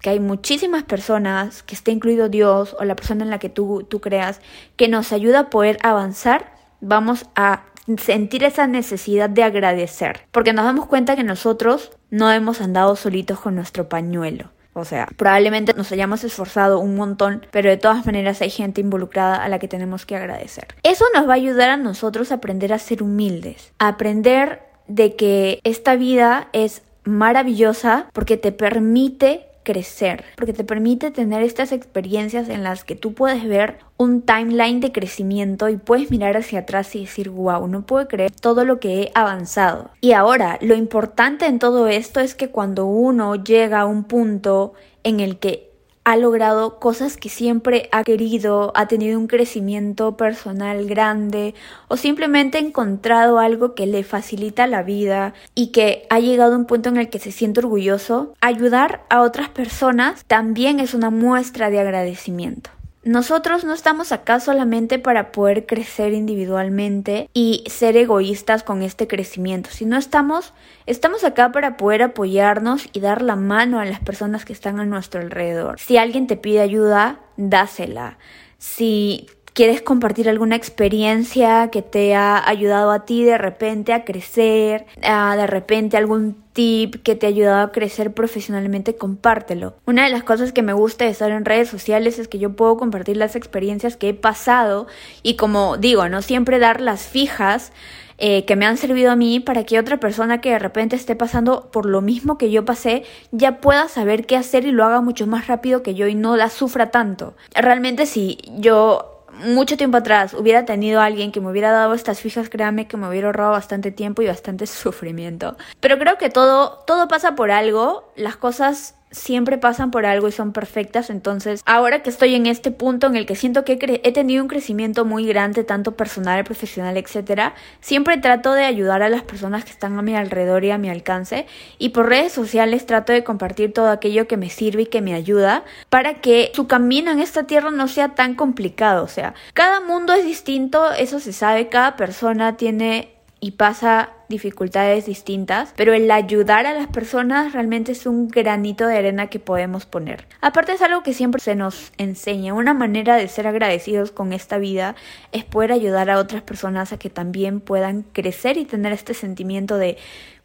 que 0.00 0.10
hay 0.10 0.20
muchísimas 0.20 0.84
personas, 0.84 1.62
que 1.62 1.74
esté 1.74 1.90
incluido 1.90 2.28
Dios 2.28 2.74
o 2.78 2.84
la 2.84 2.96
persona 2.96 3.24
en 3.24 3.30
la 3.30 3.38
que 3.38 3.48
tú, 3.48 3.84
tú 3.88 4.00
creas, 4.00 4.40
que 4.76 4.88
nos 4.88 5.12
ayuda 5.12 5.40
a 5.40 5.50
poder 5.50 5.78
avanzar, 5.82 6.52
vamos 6.80 7.26
a 7.34 7.64
sentir 7.96 8.44
esa 8.44 8.66
necesidad 8.66 9.28
de 9.28 9.42
agradecer, 9.42 10.20
porque 10.30 10.52
nos 10.52 10.64
damos 10.64 10.86
cuenta 10.86 11.16
que 11.16 11.24
nosotros 11.24 11.90
no 12.10 12.30
hemos 12.30 12.60
andado 12.60 12.96
solitos 12.96 13.40
con 13.40 13.54
nuestro 13.54 13.88
pañuelo. 13.88 14.50
O 14.78 14.84
sea, 14.84 15.08
probablemente 15.16 15.74
nos 15.74 15.90
hayamos 15.92 16.24
esforzado 16.24 16.78
un 16.78 16.94
montón, 16.94 17.46
pero 17.50 17.68
de 17.68 17.76
todas 17.76 18.06
maneras 18.06 18.40
hay 18.42 18.50
gente 18.50 18.80
involucrada 18.80 19.42
a 19.42 19.48
la 19.48 19.58
que 19.58 19.68
tenemos 19.68 20.06
que 20.06 20.16
agradecer. 20.16 20.68
Eso 20.82 21.04
nos 21.14 21.28
va 21.28 21.32
a 21.32 21.36
ayudar 21.36 21.70
a 21.70 21.76
nosotros 21.76 22.30
a 22.30 22.36
aprender 22.36 22.72
a 22.72 22.78
ser 22.78 23.02
humildes, 23.02 23.72
a 23.78 23.88
aprender 23.88 24.62
de 24.86 25.16
que 25.16 25.60
esta 25.64 25.96
vida 25.96 26.48
es 26.52 26.82
maravillosa 27.04 28.06
porque 28.12 28.36
te 28.36 28.52
permite 28.52 29.46
crecer, 29.68 30.24
porque 30.34 30.54
te 30.54 30.64
permite 30.64 31.10
tener 31.10 31.42
estas 31.42 31.72
experiencias 31.72 32.48
en 32.48 32.64
las 32.64 32.84
que 32.84 32.96
tú 32.96 33.12
puedes 33.12 33.46
ver 33.46 33.80
un 33.98 34.22
timeline 34.22 34.80
de 34.80 34.92
crecimiento 34.92 35.68
y 35.68 35.76
puedes 35.76 36.10
mirar 36.10 36.38
hacia 36.38 36.60
atrás 36.60 36.94
y 36.94 37.00
decir, 37.00 37.28
wow, 37.28 37.68
no 37.68 37.84
puedo 37.84 38.08
creer 38.08 38.30
todo 38.30 38.64
lo 38.64 38.80
que 38.80 39.02
he 39.02 39.10
avanzado. 39.14 39.90
Y 40.00 40.12
ahora, 40.12 40.58
lo 40.62 40.74
importante 40.74 41.44
en 41.44 41.58
todo 41.58 41.86
esto 41.86 42.20
es 42.20 42.34
que 42.34 42.48
cuando 42.48 42.86
uno 42.86 43.34
llega 43.34 43.80
a 43.80 43.86
un 43.86 44.04
punto 44.04 44.72
en 45.02 45.20
el 45.20 45.38
que 45.38 45.67
ha 46.08 46.16
logrado 46.16 46.78
cosas 46.78 47.18
que 47.18 47.28
siempre 47.28 47.90
ha 47.92 48.02
querido, 48.02 48.72
ha 48.74 48.88
tenido 48.88 49.18
un 49.18 49.26
crecimiento 49.26 50.16
personal 50.16 50.86
grande 50.86 51.54
o 51.88 51.98
simplemente 51.98 52.56
ha 52.56 52.62
encontrado 52.62 53.38
algo 53.38 53.74
que 53.74 53.86
le 53.86 54.02
facilita 54.04 54.66
la 54.66 54.82
vida 54.82 55.34
y 55.54 55.66
que 55.66 56.06
ha 56.08 56.18
llegado 56.18 56.54
a 56.54 56.56
un 56.56 56.64
punto 56.64 56.88
en 56.88 56.96
el 56.96 57.10
que 57.10 57.18
se 57.18 57.30
siente 57.30 57.60
orgulloso, 57.60 58.32
ayudar 58.40 59.04
a 59.10 59.20
otras 59.20 59.50
personas 59.50 60.24
también 60.26 60.80
es 60.80 60.94
una 60.94 61.10
muestra 61.10 61.68
de 61.68 61.80
agradecimiento. 61.80 62.70
Nosotros 63.08 63.64
no 63.64 63.72
estamos 63.72 64.12
acá 64.12 64.38
solamente 64.38 64.98
para 64.98 65.32
poder 65.32 65.64
crecer 65.64 66.12
individualmente 66.12 67.30
y 67.32 67.64
ser 67.66 67.96
egoístas 67.96 68.62
con 68.62 68.82
este 68.82 69.06
crecimiento, 69.06 69.70
sino 69.72 69.96
estamos, 69.96 70.52
estamos 70.84 71.24
acá 71.24 71.50
para 71.50 71.78
poder 71.78 72.02
apoyarnos 72.02 72.86
y 72.92 73.00
dar 73.00 73.22
la 73.22 73.34
mano 73.34 73.80
a 73.80 73.86
las 73.86 74.00
personas 74.00 74.44
que 74.44 74.52
están 74.52 74.78
a 74.78 74.84
nuestro 74.84 75.22
alrededor. 75.22 75.80
Si 75.80 75.96
alguien 75.96 76.26
te 76.26 76.36
pide 76.36 76.60
ayuda, 76.60 77.20
dásela. 77.38 78.18
Si 78.58 79.26
quieres 79.58 79.82
compartir 79.82 80.28
alguna 80.28 80.54
experiencia 80.54 81.68
que 81.72 81.82
te 81.82 82.14
ha 82.14 82.48
ayudado 82.48 82.92
a 82.92 83.04
ti 83.04 83.24
de 83.24 83.38
repente 83.38 83.92
a 83.92 84.04
crecer, 84.04 84.86
de 85.02 85.46
repente 85.48 85.96
algún 85.96 86.36
tip 86.52 87.02
que 87.02 87.16
te 87.16 87.26
ha 87.26 87.30
ayudado 87.30 87.66
a 87.66 87.72
crecer 87.72 88.14
profesionalmente, 88.14 88.94
compártelo. 88.94 89.74
Una 89.84 90.04
de 90.04 90.10
las 90.10 90.22
cosas 90.22 90.52
que 90.52 90.62
me 90.62 90.74
gusta 90.74 91.06
de 91.06 91.10
estar 91.10 91.32
en 91.32 91.44
redes 91.44 91.68
sociales 91.68 92.20
es 92.20 92.28
que 92.28 92.38
yo 92.38 92.52
puedo 92.52 92.76
compartir 92.76 93.16
las 93.16 93.34
experiencias 93.34 93.96
que 93.96 94.10
he 94.10 94.14
pasado 94.14 94.86
y 95.24 95.34
como 95.34 95.76
digo, 95.76 96.08
no 96.08 96.22
siempre 96.22 96.60
dar 96.60 96.80
las 96.80 97.08
fijas 97.08 97.72
eh, 98.18 98.44
que 98.44 98.54
me 98.54 98.64
han 98.64 98.76
servido 98.76 99.10
a 99.10 99.16
mí 99.16 99.40
para 99.40 99.64
que 99.64 99.80
otra 99.80 99.98
persona 99.98 100.40
que 100.40 100.50
de 100.50 100.60
repente 100.60 100.94
esté 100.94 101.16
pasando 101.16 101.68
por 101.72 101.84
lo 101.84 102.00
mismo 102.00 102.38
que 102.38 102.52
yo 102.52 102.64
pasé 102.64 103.02
ya 103.32 103.60
pueda 103.60 103.88
saber 103.88 104.24
qué 104.24 104.36
hacer 104.36 104.66
y 104.66 104.70
lo 104.70 104.84
haga 104.84 105.00
mucho 105.00 105.26
más 105.26 105.48
rápido 105.48 105.82
que 105.82 105.96
yo 105.96 106.06
y 106.06 106.14
no 106.14 106.36
la 106.36 106.48
sufra 106.48 106.92
tanto. 106.92 107.34
Realmente 107.56 108.06
si 108.06 108.38
yo 108.56 109.17
mucho 109.38 109.76
tiempo 109.76 109.96
atrás 109.96 110.34
hubiera 110.34 110.64
tenido 110.64 111.00
a 111.00 111.04
alguien 111.04 111.32
que 111.32 111.40
me 111.40 111.50
hubiera 111.50 111.70
dado 111.70 111.94
estas 111.94 112.20
fijas, 112.20 112.48
créame 112.48 112.88
que 112.88 112.96
me 112.96 113.08
hubiera 113.08 113.28
ahorrado 113.28 113.52
bastante 113.52 113.90
tiempo 113.90 114.22
y 114.22 114.26
bastante 114.26 114.66
sufrimiento. 114.66 115.56
Pero 115.80 115.98
creo 115.98 116.18
que 116.18 116.30
todo, 116.30 116.84
todo 116.86 117.08
pasa 117.08 117.34
por 117.34 117.50
algo, 117.50 118.12
las 118.16 118.36
cosas 118.36 118.94
siempre 119.10 119.58
pasan 119.58 119.90
por 119.90 120.06
algo 120.06 120.28
y 120.28 120.32
son 120.32 120.52
perfectas. 120.52 121.10
Entonces, 121.10 121.62
ahora 121.66 122.02
que 122.02 122.10
estoy 122.10 122.34
en 122.34 122.46
este 122.46 122.70
punto 122.70 123.06
en 123.06 123.16
el 123.16 123.26
que 123.26 123.36
siento 123.36 123.64
que 123.64 123.78
he, 124.02 124.12
tenido 124.12 124.42
un 124.42 124.48
crecimiento 124.48 125.04
muy 125.04 125.26
grande, 125.26 125.64
tanto 125.64 125.92
personal, 125.92 126.42
profesional, 126.44 126.96
etcétera, 126.96 127.54
siempre 127.80 128.18
trato 128.18 128.52
de 128.52 128.64
ayudar 128.64 129.02
a 129.02 129.08
las 129.08 129.22
personas 129.22 129.64
que 129.64 129.70
están 129.70 129.98
a 129.98 130.02
mi 130.02 130.14
alrededor 130.14 130.64
y 130.64 130.70
a 130.70 130.78
mi 130.78 130.90
alcance. 130.90 131.46
Y 131.78 131.90
por 131.90 132.08
redes 132.08 132.32
sociales 132.32 132.86
trato 132.86 133.12
de 133.12 133.24
compartir 133.24 133.72
todo 133.72 133.90
aquello 133.90 134.26
que 134.26 134.36
me 134.36 134.50
sirve 134.50 134.82
y 134.82 134.86
que 134.86 135.00
me 135.00 135.14
ayuda 135.14 135.64
para 135.88 136.14
que 136.14 136.52
su 136.54 136.66
camino 136.66 137.10
en 137.10 137.20
esta 137.20 137.44
tierra 137.44 137.70
no 137.70 137.88
sea 137.88 138.14
tan 138.14 138.34
complicado. 138.34 139.04
O 139.04 139.08
sea, 139.08 139.34
cada 139.54 139.80
mundo 139.80 140.12
es 140.12 140.24
distinto, 140.24 140.92
eso 140.92 141.20
se 141.20 141.32
sabe, 141.32 141.68
cada 141.68 141.96
persona 141.96 142.56
tiene 142.56 143.12
y 143.40 143.52
pasa 143.52 144.10
dificultades 144.28 145.06
distintas, 145.06 145.72
pero 145.76 145.94
el 145.94 146.10
ayudar 146.10 146.66
a 146.66 146.74
las 146.74 146.88
personas 146.88 147.52
realmente 147.52 147.92
es 147.92 148.06
un 148.06 148.28
granito 148.28 148.86
de 148.86 148.96
arena 148.96 149.28
que 149.28 149.38
podemos 149.38 149.86
poner. 149.86 150.26
Aparte 150.40 150.72
es 150.72 150.82
algo 150.82 151.02
que 151.02 151.14
siempre 151.14 151.40
se 151.40 151.54
nos 151.54 151.92
enseña, 151.96 152.54
una 152.54 152.74
manera 152.74 153.16
de 153.16 153.28
ser 153.28 153.46
agradecidos 153.46 154.10
con 154.10 154.32
esta 154.32 154.58
vida 154.58 154.94
es 155.32 155.44
poder 155.44 155.72
ayudar 155.72 156.10
a 156.10 156.18
otras 156.18 156.42
personas 156.42 156.92
a 156.92 156.98
que 156.98 157.10
también 157.10 157.60
puedan 157.60 158.02
crecer 158.02 158.56
y 158.56 158.64
tener 158.64 158.92
este 158.92 159.14
sentimiento 159.14 159.78
de 159.78 159.96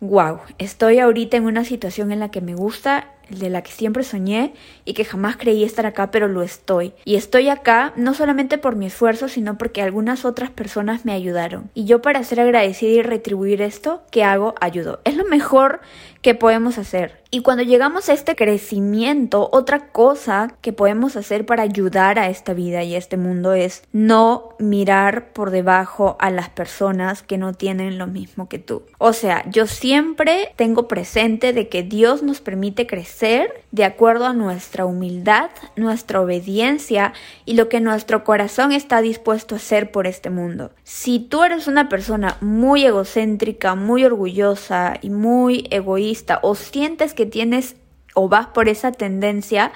wow, 0.04 0.40
estoy 0.58 1.00
ahorita 1.00 1.38
en 1.38 1.46
una 1.46 1.64
situación 1.64 2.12
en 2.12 2.20
la 2.20 2.30
que 2.30 2.42
me 2.42 2.56
gusta 2.56 3.08
de 3.30 3.50
la 3.50 3.62
que 3.64 3.72
siempre 3.72 4.04
soñé 4.04 4.54
y 4.84 4.94
que 4.94 5.06
jamás 5.06 5.38
creí 5.38 5.64
estar 5.64 5.86
acá, 5.86 6.12
pero 6.12 6.28
lo 6.28 6.44
estoy. 6.44 6.94
Y 7.06 7.16
estoy 7.16 7.48
acá 7.48 7.94
no 7.96 8.14
solamente 8.14 8.58
por 8.58 8.76
mi 8.76 8.88
esfuerzo, 8.88 9.30
sino 9.30 9.58
porque 9.58 9.82
algunas 9.82 10.26
otras 10.26 10.50
personas 10.50 11.06
me 11.06 11.14
ayudaron. 11.14 11.70
Y 11.74 11.86
yo 11.86 12.02
para 12.02 12.24
ser 12.24 12.42
agradecida 12.42 12.92
y 12.92 13.02
retribuir 13.02 13.62
esto, 13.62 14.04
¿qué 14.12 14.26
hago? 14.26 14.56
Ayudo. 14.60 15.00
Es 15.06 15.16
lo 15.16 15.24
mejor 15.26 15.80
que 16.24 16.34
podemos 16.34 16.80
hacer. 16.80 17.22
Y 17.30 17.42
cuando 17.42 17.64
llegamos 17.64 18.10
a 18.10 18.14
este 18.14 18.36
crecimiento, 18.36 19.50
otra 19.52 19.88
cosa 19.88 20.56
que 20.62 20.72
podemos 20.72 21.16
hacer 21.16 21.48
para 21.48 21.64
ayudar 21.64 22.20
a 22.20 22.30
esta 22.30 22.54
vida 22.54 22.84
y 22.84 22.94
a 22.94 23.00
este 23.00 23.18
mundo 23.18 23.54
es 23.54 23.82
no 23.92 24.50
mirar 24.60 25.34
por 25.34 25.50
debajo 25.50 26.16
a 26.20 26.30
las 26.30 26.50
personas 26.50 27.24
que 27.24 27.40
no 27.40 27.54
tienen 27.54 27.98
lo 27.98 28.06
mismo 28.06 28.48
que 28.48 28.60
tú. 28.60 28.84
O 29.00 29.14
sea, 29.14 29.44
yo 29.50 29.66
siempre 29.66 30.54
tengo 30.56 30.88
presente 30.88 31.54
de 31.54 31.70
que 31.70 31.82
Dios 31.82 32.22
nos 32.22 32.40
permite 32.40 32.86
crecer 32.86 33.64
de 33.72 33.84
acuerdo 33.84 34.28
a 34.28 34.34
nuestra 34.34 34.86
humildad, 34.86 35.50
nuestra 35.76 36.22
obediencia 36.22 37.14
y 37.46 37.56
lo 37.56 37.68
que 37.68 37.80
nuestro 37.80 38.24
corazón 38.24 38.72
está 38.72 39.02
dispuesto 39.02 39.56
a 39.56 39.58
hacer 39.58 39.92
por 39.92 40.06
este 40.06 40.30
mundo. 40.30 40.70
Si 40.84 41.18
tú 41.18 41.44
eres 41.44 41.68
una 41.68 41.90
persona 41.90 42.38
muy 42.42 42.86
egocéntrica, 42.86 43.74
muy 43.74 44.06
orgullosa 44.06 45.00
y 45.02 45.10
muy 45.10 45.66
egoísta, 45.72 46.13
o 46.42 46.56
sientes 46.56 47.14
que 47.14 47.26
tienes 47.26 47.76
o 48.16 48.30
vas 48.30 48.48
por 48.48 48.70
esa 48.70 48.92
tendencia, 48.92 49.72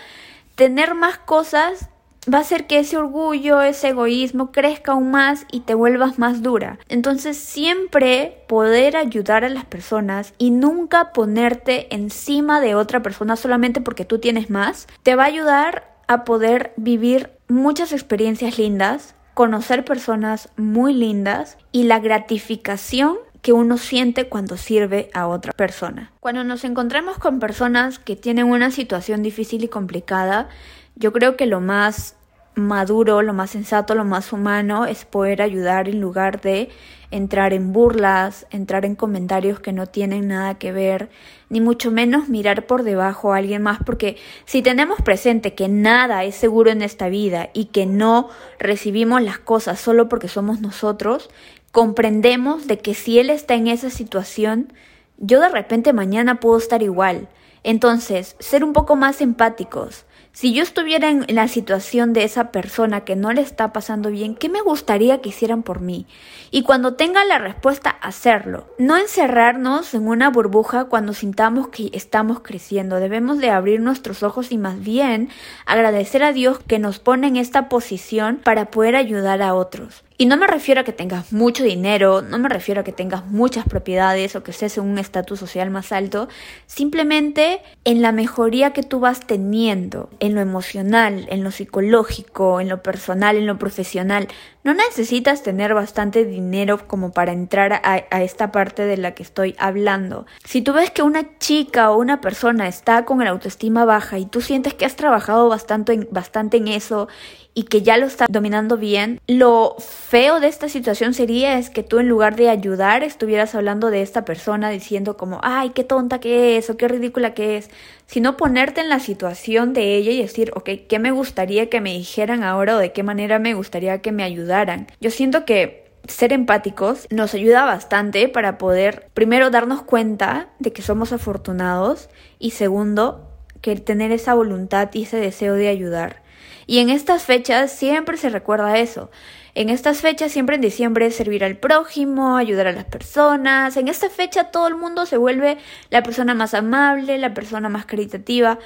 tener 0.55 0.95
más 0.95 1.17
cosas 1.17 1.89
va 2.31 2.39
a 2.39 2.41
hacer 2.41 2.67
que 2.67 2.79
ese 2.79 2.97
orgullo, 2.97 3.61
ese 3.61 3.89
egoísmo 3.89 4.51
crezca 4.51 4.91
aún 4.91 5.11
más 5.11 5.45
y 5.51 5.61
te 5.61 5.73
vuelvas 5.73 6.19
más 6.19 6.41
dura. 6.41 6.77
Entonces 6.89 7.37
siempre 7.37 8.43
poder 8.47 8.97
ayudar 8.97 9.45
a 9.45 9.49
las 9.49 9.65
personas 9.65 10.33
y 10.37 10.51
nunca 10.51 11.13
ponerte 11.13 11.93
encima 11.95 12.59
de 12.59 12.75
otra 12.75 13.01
persona 13.01 13.35
solamente 13.35 13.81
porque 13.81 14.05
tú 14.05 14.19
tienes 14.19 14.49
más, 14.49 14.87
te 15.03 15.15
va 15.15 15.23
a 15.23 15.27
ayudar 15.27 15.95
a 16.07 16.25
poder 16.25 16.73
vivir 16.77 17.31
muchas 17.47 17.91
experiencias 17.91 18.57
lindas, 18.57 19.15
conocer 19.33 19.85
personas 19.85 20.49
muy 20.57 20.93
lindas 20.93 21.57
y 21.71 21.83
la 21.83 21.99
gratificación 21.99 23.17
que 23.47 23.53
uno 23.53 23.77
siente 23.77 24.27
cuando 24.27 24.57
sirve 24.57 25.09
a 25.13 25.25
otra 25.25 25.53
persona. 25.53 26.11
Cuando 26.19 26.43
nos 26.43 26.65
encontramos 26.65 27.17
con 27.17 27.39
personas 27.39 27.97
que 27.97 28.17
tienen 28.17 28.47
una 28.47 28.71
situación 28.71 29.23
difícil 29.23 29.63
y 29.63 29.69
complicada, 29.69 30.49
yo 30.97 31.13
creo 31.13 31.37
que 31.37 31.45
lo 31.45 31.61
más 31.61 32.17
maduro, 32.55 33.21
lo 33.21 33.31
más 33.31 33.51
sensato, 33.51 33.95
lo 33.95 34.03
más 34.03 34.33
humano 34.33 34.85
es 34.85 35.05
poder 35.05 35.41
ayudar 35.41 35.87
en 35.87 36.01
lugar 36.01 36.41
de 36.41 36.67
entrar 37.09 37.53
en 37.53 37.71
burlas, 37.71 38.47
entrar 38.49 38.83
en 38.83 38.95
comentarios 38.95 39.61
que 39.61 39.71
no 39.71 39.85
tienen 39.85 40.27
nada 40.27 40.55
que 40.55 40.73
ver, 40.73 41.09
ni 41.49 41.61
mucho 41.61 41.89
menos 41.89 42.27
mirar 42.27 42.65
por 42.65 42.83
debajo 42.83 43.31
a 43.31 43.37
alguien 43.37 43.61
más, 43.61 43.79
porque 43.85 44.17
si 44.43 44.61
tenemos 44.61 45.01
presente 45.01 45.53
que 45.53 45.69
nada 45.69 46.25
es 46.25 46.35
seguro 46.35 46.69
en 46.69 46.81
esta 46.81 47.07
vida 47.07 47.49
y 47.53 47.65
que 47.65 47.85
no 47.85 48.29
recibimos 48.59 49.21
las 49.21 49.39
cosas 49.39 49.79
solo 49.79 50.09
porque 50.09 50.27
somos 50.27 50.59
nosotros, 50.59 51.29
comprendemos 51.77 52.65
de 52.65 52.79
que 52.79 52.95
si 52.95 53.19
él 53.19 53.29
está 53.29 53.53
en 53.53 53.67
esa 53.67 53.91
situación, 53.91 54.73
yo 55.19 55.39
de 55.39 55.49
repente 55.49 55.93
mañana 55.93 56.39
puedo 56.39 56.57
estar 56.57 56.81
igual. 56.81 57.27
Entonces, 57.61 58.35
ser 58.39 58.63
un 58.63 58.73
poco 58.73 58.95
más 58.95 59.21
empáticos, 59.21 60.07
si 60.31 60.53
yo 60.53 60.63
estuviera 60.63 61.11
en 61.11 61.27
la 61.27 61.47
situación 61.47 62.13
de 62.13 62.23
esa 62.23 62.51
persona 62.51 63.01
que 63.01 63.15
no 63.15 63.31
le 63.31 63.41
está 63.41 63.73
pasando 63.73 64.09
bien, 64.09 64.33
¿qué 64.33 64.49
me 64.49 64.61
gustaría 64.61 65.21
que 65.21 65.29
hicieran 65.29 65.61
por 65.61 65.79
mí? 65.79 66.07
Y 66.49 66.63
cuando 66.63 66.95
tenga 66.95 67.23
la 67.25 67.37
respuesta, 67.37 67.91
hacerlo. 67.91 68.65
No 68.79 68.97
encerrarnos 68.97 69.93
en 69.93 70.07
una 70.07 70.31
burbuja 70.31 70.85
cuando 70.85 71.13
sintamos 71.13 71.67
que 71.67 71.91
estamos 71.93 72.39
creciendo. 72.39 72.95
Debemos 72.99 73.37
de 73.37 73.51
abrir 73.51 73.81
nuestros 73.81 74.23
ojos 74.23 74.51
y 74.51 74.57
más 74.57 74.79
bien 74.79 75.29
agradecer 75.67 76.23
a 76.23 76.33
Dios 76.33 76.57
que 76.57 76.79
nos 76.79 76.97
pone 76.97 77.27
en 77.27 77.37
esta 77.37 77.69
posición 77.69 78.41
para 78.43 78.71
poder 78.71 78.95
ayudar 78.95 79.43
a 79.43 79.53
otros. 79.53 80.06
Y 80.19 80.25
no 80.25 80.35
me 80.35 80.47
refiero 80.47 80.81
a 80.81 80.83
que 80.83 80.93
tengas 80.93 81.31
mucho 81.31 81.63
dinero, 81.63 82.23
no 82.23 82.39
me 82.39 82.49
refiero 82.49 82.81
a 82.81 82.83
que 82.83 82.91
tengas 82.91 83.27
muchas 83.27 83.65
propiedades 83.65 84.35
o 84.35 84.41
que 84.41 84.49
estés 84.49 84.75
en 84.79 84.85
un 84.85 84.97
estatus 84.97 85.39
social 85.39 85.69
más 85.69 85.91
alto, 85.91 86.27
simplemente 86.65 87.61
en 87.83 88.01
la 88.01 88.11
mejoría 88.11 88.73
que 88.73 88.81
tú 88.81 88.99
vas 88.99 89.19
teniendo, 89.27 90.09
en 90.19 90.33
lo 90.33 90.41
emocional, 90.41 91.27
en 91.29 91.43
lo 91.43 91.51
psicológico, 91.51 92.59
en 92.59 92.67
lo 92.67 92.81
personal, 92.81 93.37
en 93.37 93.45
lo 93.45 93.59
profesional. 93.59 94.27
No 94.63 94.73
necesitas 94.73 95.43
tener 95.43 95.73
bastante 95.73 96.25
dinero 96.25 96.87
como 96.87 97.11
para 97.11 97.31
entrar 97.31 97.81
a, 97.83 98.21
esta 98.21 98.51
parte 98.51 98.85
de 98.85 98.97
la 98.97 99.13
que 99.15 99.23
estoy 99.23 99.55
hablando. 99.57 100.25
Si 100.43 100.61
tú 100.61 100.73
ves 100.73 100.91
que 100.91 101.03
una 101.03 101.37
chica 101.37 101.91
o 101.91 101.97
una 101.97 102.19
persona 102.19 102.67
está 102.67 103.05
con 103.05 103.19
la 103.19 103.29
autoestima 103.29 103.85
baja 103.85 104.19
y 104.19 104.25
tú 104.25 104.41
sientes 104.41 104.73
que 104.73 104.85
has 104.85 104.95
trabajado 104.95 105.47
bastante 105.47 105.93
en, 105.93 106.07
bastante 106.11 106.57
en 106.57 106.67
eso 106.67 107.07
y 107.53 107.63
que 107.63 107.81
ya 107.81 107.97
lo 107.97 108.05
está 108.05 108.25
dominando 108.29 108.77
bien, 108.77 109.21
lo 109.25 109.77
feo 109.79 110.39
de 110.39 110.47
esta 110.47 110.69
situación 110.69 111.13
sería 111.13 111.57
es 111.57 111.69
que 111.69 111.83
tú 111.83 111.99
en 111.99 112.09
lugar 112.09 112.35
de 112.35 112.49
ayudar 112.49 113.03
estuvieras 113.03 113.55
hablando 113.55 113.89
de 113.89 114.01
esta 114.01 114.25
persona 114.25 114.69
diciendo 114.69 115.17
como, 115.17 115.39
ay, 115.43 115.69
qué 115.69 115.83
tonta 115.83 116.19
que 116.19 116.57
es 116.57 116.69
o 116.69 116.77
qué 116.77 116.87
ridícula 116.87 117.33
que 117.33 117.57
es, 117.57 117.69
sino 118.07 118.37
ponerte 118.37 118.81
en 118.81 118.89
la 118.89 118.99
situación 118.99 119.73
de 119.73 119.95
ella 119.95 120.11
y 120.11 120.21
decir, 120.21 120.51
ok, 120.55 120.69
¿qué 120.87 120.99
me 120.99 121.11
gustaría 121.11 121.69
que 121.69 121.81
me 121.81 121.93
dijeran 121.93 122.43
ahora 122.43 122.75
o 122.75 122.79
de 122.79 122.93
qué 122.93 123.03
manera 123.03 123.37
me 123.37 123.53
gustaría 123.53 124.01
que 124.01 124.11
me 124.11 124.23
ayudaran? 124.23 124.87
Yo 124.99 125.11
siento 125.11 125.45
que 125.45 125.87
ser 126.07 126.33
empáticos 126.33 127.07
nos 127.11 127.33
ayuda 127.33 127.65
bastante 127.65 128.29
para 128.29 128.57
poder, 128.57 129.09
primero, 129.13 129.49
darnos 129.49 129.83
cuenta 129.83 130.49
de 130.59 130.71
que 130.71 130.81
somos 130.81 131.11
afortunados 131.11 132.09
y 132.39 132.51
segundo, 132.51 133.29
que 133.61 133.75
tener 133.75 134.11
esa 134.11 134.33
voluntad 134.33 134.89
y 134.93 135.03
ese 135.03 135.17
deseo 135.17 135.55
de 135.55 135.67
ayudar. 135.67 136.23
Y 136.65 136.79
en 136.79 136.89
estas 136.89 137.23
fechas 137.23 137.71
siempre 137.71 138.17
se 138.17 138.29
recuerda 138.29 138.77
eso. 138.77 139.09
En 139.57 139.71
estas 139.71 140.01
fechas, 140.01 140.31
siempre 140.31 140.53
en 140.53 140.61
diciembre, 140.61 141.09
servir 141.09 141.43
al 141.43 141.57
prójimo, 141.57 142.37
ayudar 142.37 142.67
a 142.67 142.73
las 142.73 142.85
personas. 142.85 143.75
En 143.75 143.87
esta 143.87 144.07
fecha 144.07 144.51
todo 144.51 144.67
el 144.67 144.75
mundo 144.75 145.07
se 145.07 145.17
vuelve 145.17 145.57
la 145.89 146.03
persona 146.03 146.35
más 146.35 146.53
amable, 146.53 147.17
la 147.17 147.33
persona 147.33 147.67
más 147.67 147.87
caritativa. 147.87 148.59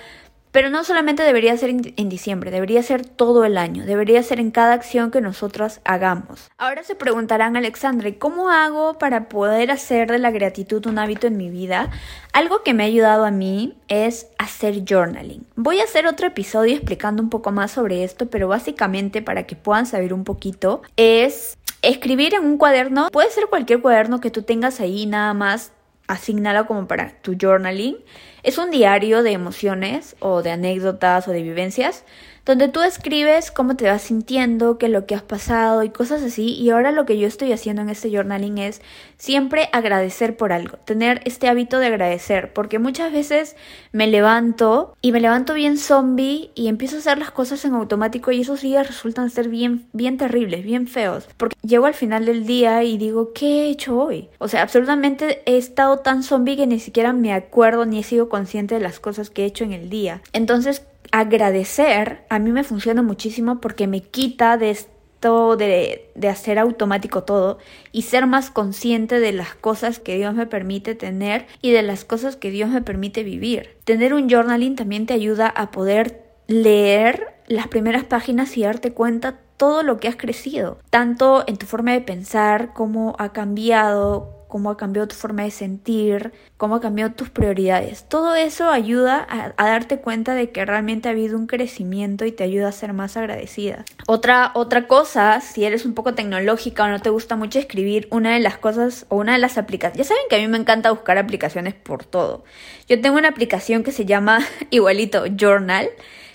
Pero 0.51 0.69
no 0.69 0.83
solamente 0.83 1.23
debería 1.23 1.55
ser 1.55 1.69
en, 1.69 2.09
diciembre, 2.09 2.51
debería 2.51 2.83
ser 2.83 3.05
todo 3.05 3.45
el 3.45 3.57
año, 3.57 3.85
debería 3.85 4.21
ser 4.21 4.39
en 4.39 4.51
cada 4.51 4.73
acción 4.73 5.09
que 5.09 5.21
nosotros 5.21 5.79
hagamos. 5.85 6.49
Ahora 6.57 6.83
se 6.83 6.95
preguntarán, 6.95 7.55
Alexandre, 7.55 8.17
¿cómo 8.17 8.49
hago 8.49 8.97
para 8.97 9.29
poder 9.29 9.71
hacer 9.71 10.11
de 10.11 10.19
la 10.19 10.31
gratitud 10.31 10.85
un 10.87 10.99
hábito 10.99 11.27
en 11.27 11.37
mi 11.37 11.49
vida? 11.49 11.89
Algo 12.33 12.63
que 12.63 12.73
me 12.73 12.83
ha 12.83 12.87
ayudado 12.87 13.25
a 13.25 13.31
mí 13.31 13.77
es 13.87 14.27
hacer 14.37 14.83
journaling. 14.87 15.45
Voy 15.55 15.79
a 15.79 15.85
hacer 15.85 16.05
otro 16.05 16.27
episodio 16.27 16.75
explicando 16.75 17.23
un 17.23 17.29
poco 17.29 17.51
más 17.51 17.71
sobre 17.71 18.03
esto, 18.03 18.29
pero 18.29 18.47
básicamente 18.49 19.21
para 19.21 19.43
que 19.43 19.55
puedan 19.55 19.85
saber 19.85 20.13
un 20.13 20.25
poquito, 20.25 20.81
es 20.97 21.57
escribir 21.81 22.33
en 22.35 22.45
un 22.45 22.57
cuaderno, 22.57 23.09
puede 23.09 23.31
ser 23.31 23.45
cualquier 23.47 23.81
cuaderno 23.81 24.19
que 24.19 24.31
tú 24.31 24.43
tengas 24.43 24.81
ahí, 24.81 25.05
nada 25.05 25.33
más 25.33 25.71
asignalo 26.07 26.67
como 26.67 26.87
para 26.87 27.21
tu 27.21 27.37
journaling. 27.39 27.97
Es 28.43 28.57
un 28.57 28.71
diario 28.71 29.21
de 29.21 29.31
emociones 29.33 30.15
o 30.19 30.41
de 30.41 30.51
anécdotas 30.51 31.27
o 31.27 31.31
de 31.31 31.43
vivencias 31.43 32.03
donde 32.45 32.67
tú 32.67 32.81
escribes 32.81 33.51
cómo 33.51 33.75
te 33.75 33.85
vas 33.85 34.01
sintiendo, 34.01 34.77
qué 34.77 34.87
es 34.87 34.91
lo 34.91 35.05
que 35.05 35.15
has 35.15 35.21
pasado 35.21 35.83
y 35.83 35.89
cosas 35.89 36.23
así. 36.23 36.53
Y 36.55 36.69
ahora 36.71 36.91
lo 36.91 37.05
que 37.05 37.17
yo 37.17 37.27
estoy 37.27 37.51
haciendo 37.51 37.81
en 37.81 37.89
este 37.89 38.09
journaling 38.09 38.57
es 38.57 38.81
siempre 39.17 39.69
agradecer 39.73 40.35
por 40.37 40.51
algo, 40.51 40.77
tener 40.77 41.21
este 41.25 41.47
hábito 41.47 41.77
de 41.79 41.87
agradecer, 41.87 42.53
porque 42.53 42.79
muchas 42.79 43.11
veces 43.11 43.55
me 43.91 44.07
levanto 44.07 44.95
y 45.01 45.11
me 45.11 45.19
levanto 45.19 45.53
bien 45.53 45.77
zombie 45.77 46.51
y 46.55 46.67
empiezo 46.67 46.95
a 46.95 46.99
hacer 46.99 47.17
las 47.19 47.31
cosas 47.31 47.63
en 47.65 47.73
automático 47.73 48.31
y 48.31 48.41
esos 48.41 48.61
días 48.61 48.87
resultan 48.87 49.29
ser 49.29 49.49
bien, 49.49 49.87
bien 49.93 50.17
terribles, 50.17 50.63
bien 50.63 50.87
feos, 50.87 51.27
porque 51.37 51.55
llego 51.61 51.85
al 51.85 51.93
final 51.93 52.25
del 52.25 52.45
día 52.45 52.83
y 52.83 52.97
digo, 52.97 53.33
¿qué 53.33 53.65
he 53.65 53.69
hecho 53.69 53.97
hoy? 53.97 54.29
O 54.39 54.47
sea, 54.47 54.63
absolutamente 54.63 55.43
he 55.45 55.57
estado 55.57 55.99
tan 55.99 56.23
zombie 56.23 56.57
que 56.57 56.67
ni 56.67 56.79
siquiera 56.79 57.13
me 57.13 57.33
acuerdo 57.33 57.85
ni 57.85 57.99
he 57.99 58.03
sido 58.03 58.29
consciente 58.29 58.75
de 58.75 58.81
las 58.81 58.99
cosas 58.99 59.29
que 59.29 59.43
he 59.43 59.45
hecho 59.45 59.63
en 59.63 59.73
el 59.73 59.89
día. 59.89 60.21
Entonces, 60.33 60.83
agradecer 61.11 62.25
a 62.29 62.39
mí 62.39 62.51
me 62.51 62.63
funciona 62.63 63.01
muchísimo 63.01 63.59
porque 63.59 63.87
me 63.87 64.01
quita 64.01 64.57
de 64.57 64.71
esto 64.71 65.55
de, 65.55 66.09
de, 66.15 66.29
hacer 66.29 66.57
automático 66.57 67.23
todo 67.23 67.59
y 67.91 68.03
ser 68.03 68.25
más 68.25 68.49
consciente 68.49 69.19
de 69.19 69.31
las 69.31 69.53
cosas 69.53 69.99
que 69.99 70.15
Dios 70.17 70.33
me 70.33 70.47
permite 70.47 70.95
tener 70.95 71.45
y 71.61 71.71
de 71.71 71.83
las 71.83 72.05
cosas 72.05 72.37
que 72.37 72.49
Dios 72.49 72.69
me 72.69 72.81
permite 72.81 73.23
vivir. 73.23 73.77
Tener 73.83 74.15
un 74.15 74.29
journaling 74.29 74.75
también 74.75 75.05
te 75.05 75.13
ayuda 75.13 75.47
a 75.47 75.69
poder 75.69 76.23
leer 76.47 77.35
las 77.47 77.67
primeras 77.67 78.03
páginas 78.03 78.57
y 78.57 78.63
darte 78.63 78.93
cuenta 78.93 79.39
todo 79.57 79.83
lo 79.83 79.99
que 79.99 80.07
has 80.07 80.15
crecido, 80.15 80.79
tanto 80.89 81.43
en 81.45 81.57
tu 81.57 81.67
forma 81.67 81.91
de 81.91 82.01
pensar, 82.01 82.73
cómo 82.73 83.15
ha 83.19 83.31
cambiado, 83.31 84.40
cómo 84.51 84.69
ha 84.69 84.77
cambiado 84.77 85.07
tu 85.07 85.15
forma 85.15 85.43
de 85.43 85.49
sentir, 85.49 86.33
cómo 86.57 86.75
ha 86.75 86.81
cambiado 86.81 87.13
tus 87.13 87.29
prioridades. 87.29 88.07
Todo 88.07 88.35
eso 88.35 88.69
ayuda 88.69 89.25
a, 89.27 89.65
darte 89.65 89.99
cuenta 89.99 90.35
de 90.35 90.51
que 90.51 90.65
realmente 90.65 91.07
ha 91.07 91.11
habido 91.11 91.37
un 91.37 91.47
crecimiento 91.47 92.25
y 92.25 92.33
te 92.33 92.43
ayuda 92.43 92.67
a 92.67 92.71
ser 92.73 92.93
más 92.93 93.17
agradecida. 93.17 93.85
Otra, 94.07 94.51
otra 94.53 94.87
cosa, 94.87 95.39
si 95.39 95.63
eres 95.63 95.85
un 95.85 95.93
poco 95.93 96.13
tecnológica 96.13 96.83
o 96.83 96.89
no 96.89 96.99
te 96.99 97.09
gusta 97.09 97.37
mucho 97.37 97.57
escribir, 97.57 98.07
una 98.11 98.33
de 98.33 98.41
las 98.41 98.57
cosas 98.57 99.05
o 99.07 99.15
una 99.15 99.33
de 99.33 99.39
las 99.39 99.57
aplicaciones, 99.57 100.07
ya 100.07 100.13
saben 100.13 100.27
que 100.29 100.35
a 100.35 100.39
mí 100.39 100.47
me 100.49 100.57
encanta 100.57 100.91
buscar 100.91 101.17
aplicaciones 101.17 101.73
por 101.73 102.03
todo. 102.03 102.43
Yo 102.89 102.99
tengo 102.99 103.17
una 103.17 103.29
aplicación 103.29 103.83
que 103.83 103.93
se 103.93 104.05
llama 104.05 104.45
igualito 104.69 105.23
Journal 105.27 105.89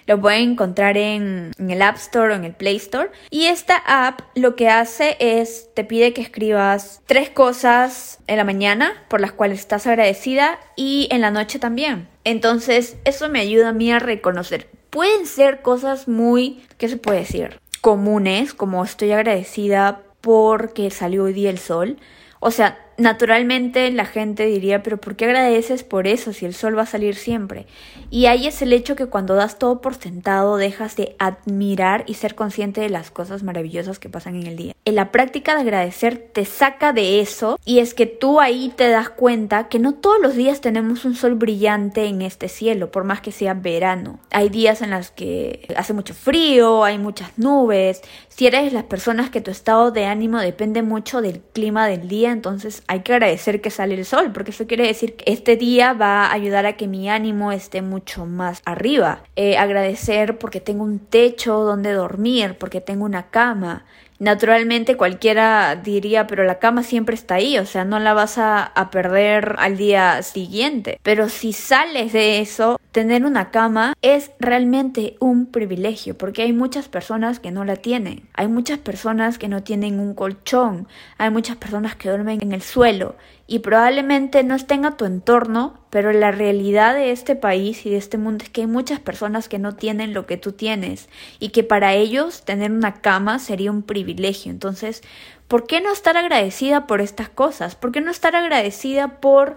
lo 0.06 0.20
pueden 0.20 0.52
encontrar 0.52 0.96
en, 0.96 1.52
el 1.58 1.82
App 1.82 1.96
Store 1.96 2.32
o 2.32 2.36
en 2.36 2.44
el 2.44 2.54
Play 2.54 2.76
Store. 2.76 3.10
Y 3.30 3.46
esta 3.46 3.76
app 3.86 4.20
lo 4.34 4.56
que 4.56 4.68
hace 4.68 5.16
es, 5.18 5.68
te 5.74 5.84
pide 5.84 6.12
que 6.12 6.22
escribas 6.22 7.02
tres 7.06 7.30
cosas 7.30 8.20
en 8.26 8.36
la 8.36 8.44
mañana 8.44 8.92
por 9.08 9.20
las 9.20 9.32
cuales 9.32 9.60
estás 9.60 9.86
agradecida 9.86 10.58
y 10.76 11.08
en 11.10 11.20
la 11.20 11.30
noche 11.30 11.58
también. 11.58 12.08
Entonces, 12.24 12.96
eso 13.04 13.28
me 13.28 13.40
ayuda 13.40 13.70
a 13.70 13.72
mí 13.72 13.92
a 13.92 13.98
reconocer. 13.98 14.68
Pueden 14.90 15.26
ser 15.26 15.62
cosas 15.62 16.08
muy, 16.08 16.62
¿qué 16.78 16.88
se 16.88 16.96
puede 16.96 17.20
decir? 17.20 17.60
Comunes, 17.80 18.54
como 18.54 18.84
estoy 18.84 19.12
agradecida 19.12 20.02
porque 20.20 20.90
salió 20.90 21.24
hoy 21.24 21.32
día 21.32 21.50
el 21.50 21.58
sol. 21.58 21.98
O 22.40 22.50
sea, 22.50 22.85
naturalmente 22.98 23.90
la 23.90 24.04
gente 24.04 24.46
diría, 24.46 24.82
pero 24.82 24.98
¿por 24.98 25.16
qué 25.16 25.26
agradeces 25.26 25.84
por 25.84 26.06
eso 26.06 26.32
si 26.32 26.46
el 26.46 26.54
sol 26.54 26.76
va 26.76 26.82
a 26.82 26.86
salir 26.86 27.14
siempre? 27.14 27.66
Y 28.10 28.26
ahí 28.26 28.46
es 28.46 28.62
el 28.62 28.72
hecho 28.72 28.96
que 28.96 29.06
cuando 29.06 29.34
das 29.34 29.58
todo 29.58 29.80
por 29.80 29.94
sentado 29.94 30.56
dejas 30.56 30.96
de 30.96 31.16
admirar 31.18 32.04
y 32.06 32.14
ser 32.14 32.34
consciente 32.34 32.80
de 32.80 32.88
las 32.88 33.10
cosas 33.10 33.42
maravillosas 33.42 33.98
que 33.98 34.08
pasan 34.08 34.36
en 34.36 34.46
el 34.46 34.56
día. 34.56 34.74
En 34.84 34.94
la 34.94 35.10
práctica 35.10 35.54
de 35.54 35.62
agradecer 35.62 36.30
te 36.32 36.44
saca 36.44 36.92
de 36.92 37.20
eso 37.20 37.58
y 37.64 37.80
es 37.80 37.94
que 37.94 38.06
tú 38.06 38.40
ahí 38.40 38.72
te 38.76 38.88
das 38.88 39.10
cuenta 39.10 39.68
que 39.68 39.78
no 39.78 39.94
todos 39.94 40.20
los 40.20 40.36
días 40.36 40.60
tenemos 40.60 41.04
un 41.04 41.14
sol 41.14 41.34
brillante 41.34 42.06
en 42.06 42.22
este 42.22 42.48
cielo, 42.48 42.90
por 42.90 43.04
más 43.04 43.20
que 43.20 43.32
sea 43.32 43.54
verano. 43.54 44.20
Hay 44.30 44.48
días 44.48 44.82
en 44.82 44.90
los 44.90 45.10
que 45.10 45.66
hace 45.76 45.92
mucho 45.92 46.14
frío, 46.14 46.84
hay 46.84 46.98
muchas 46.98 47.30
nubes. 47.36 48.02
Si 48.28 48.46
eres 48.46 48.72
las 48.72 48.84
personas 48.84 49.30
que 49.30 49.40
tu 49.40 49.50
estado 49.50 49.90
de 49.90 50.06
ánimo 50.06 50.38
depende 50.38 50.82
mucho 50.82 51.20
del 51.22 51.40
clima 51.40 51.88
del 51.88 52.08
día, 52.08 52.30
entonces 52.30 52.82
hay 52.88 53.00
que 53.00 53.12
agradecer 53.14 53.60
que 53.60 53.70
sale 53.70 53.94
el 53.94 54.04
sol, 54.04 54.32
porque 54.32 54.50
eso 54.50 54.66
quiere 54.66 54.86
decir 54.86 55.16
que 55.16 55.32
este 55.32 55.56
día 55.56 55.92
va 55.92 56.26
a 56.26 56.32
ayudar 56.32 56.66
a 56.66 56.76
que 56.76 56.86
mi 56.86 57.08
ánimo 57.08 57.52
esté 57.52 57.82
mucho 57.82 58.26
más 58.26 58.62
arriba. 58.64 59.22
Eh, 59.34 59.56
agradecer 59.58 60.38
porque 60.38 60.60
tengo 60.60 60.84
un 60.84 60.98
techo 60.98 61.58
donde 61.64 61.92
dormir, 61.92 62.56
porque 62.58 62.80
tengo 62.80 63.04
una 63.04 63.30
cama. 63.30 63.84
Naturalmente 64.18 64.96
cualquiera 64.96 65.76
diría, 65.76 66.26
pero 66.26 66.44
la 66.44 66.58
cama 66.58 66.82
siempre 66.82 67.14
está 67.14 67.34
ahí, 67.34 67.58
o 67.58 67.66
sea, 67.66 67.84
no 67.84 67.98
la 67.98 68.14
vas 68.14 68.38
a, 68.38 68.72
perder 68.90 69.56
al 69.58 69.76
día 69.76 70.22
siguiente. 70.22 70.98
Pero 71.02 71.28
si 71.28 71.52
sales 71.52 72.12
de 72.12 72.40
eso, 72.40 72.80
tener 72.92 73.24
una 73.24 73.50
cama 73.50 73.94
es 74.00 74.30
realmente 74.38 75.16
un 75.18 75.46
privilegio, 75.46 76.16
porque 76.16 76.42
hay 76.42 76.52
muchas 76.52 76.88
personas 76.88 77.40
que 77.40 77.50
no 77.50 77.64
la 77.64 77.76
tienen. 77.76 78.28
Hay 78.34 78.48
muchas 78.48 78.78
personas 78.78 79.38
que 79.38 79.48
no 79.48 79.62
tienen 79.62 79.98
un 79.98 80.14
colchón, 80.14 80.86
hay 81.18 81.30
muchas 81.30 81.56
personas 81.56 81.96
que 81.96 82.08
duermen 82.08 82.40
en 82.42 82.52
el 82.52 82.62
suelo 82.62 83.16
y 83.46 83.60
probablemente 83.60 84.42
no 84.42 84.54
estén 84.54 84.84
a 84.84 84.96
tu 84.96 85.04
entorno, 85.04 85.78
pero 85.90 86.12
la 86.12 86.32
realidad 86.32 86.94
de 86.94 87.12
este 87.12 87.36
país 87.36 87.86
y 87.86 87.90
de 87.90 87.96
este 87.96 88.18
mundo 88.18 88.44
es 88.44 88.50
que 88.50 88.62
hay 88.62 88.66
muchas 88.66 88.98
personas 88.98 89.48
que 89.48 89.58
no 89.58 89.76
tienen 89.76 90.14
lo 90.14 90.26
que 90.26 90.36
tú 90.36 90.52
tienes 90.52 91.08
y 91.38 91.50
que 91.50 91.62
para 91.62 91.94
ellos 91.94 92.42
tener 92.44 92.72
una 92.72 92.94
cama 92.94 93.38
sería 93.38 93.70
un 93.70 93.82
privilegio. 93.82 94.50
Entonces, 94.50 95.02
¿por 95.46 95.66
qué 95.66 95.80
no 95.80 95.92
estar 95.92 96.16
agradecida 96.16 96.86
por 96.88 97.00
estas 97.00 97.28
cosas? 97.28 97.76
¿Por 97.76 97.92
qué 97.92 98.00
no 98.00 98.10
estar 98.10 98.34
agradecida 98.34 99.20
por 99.20 99.56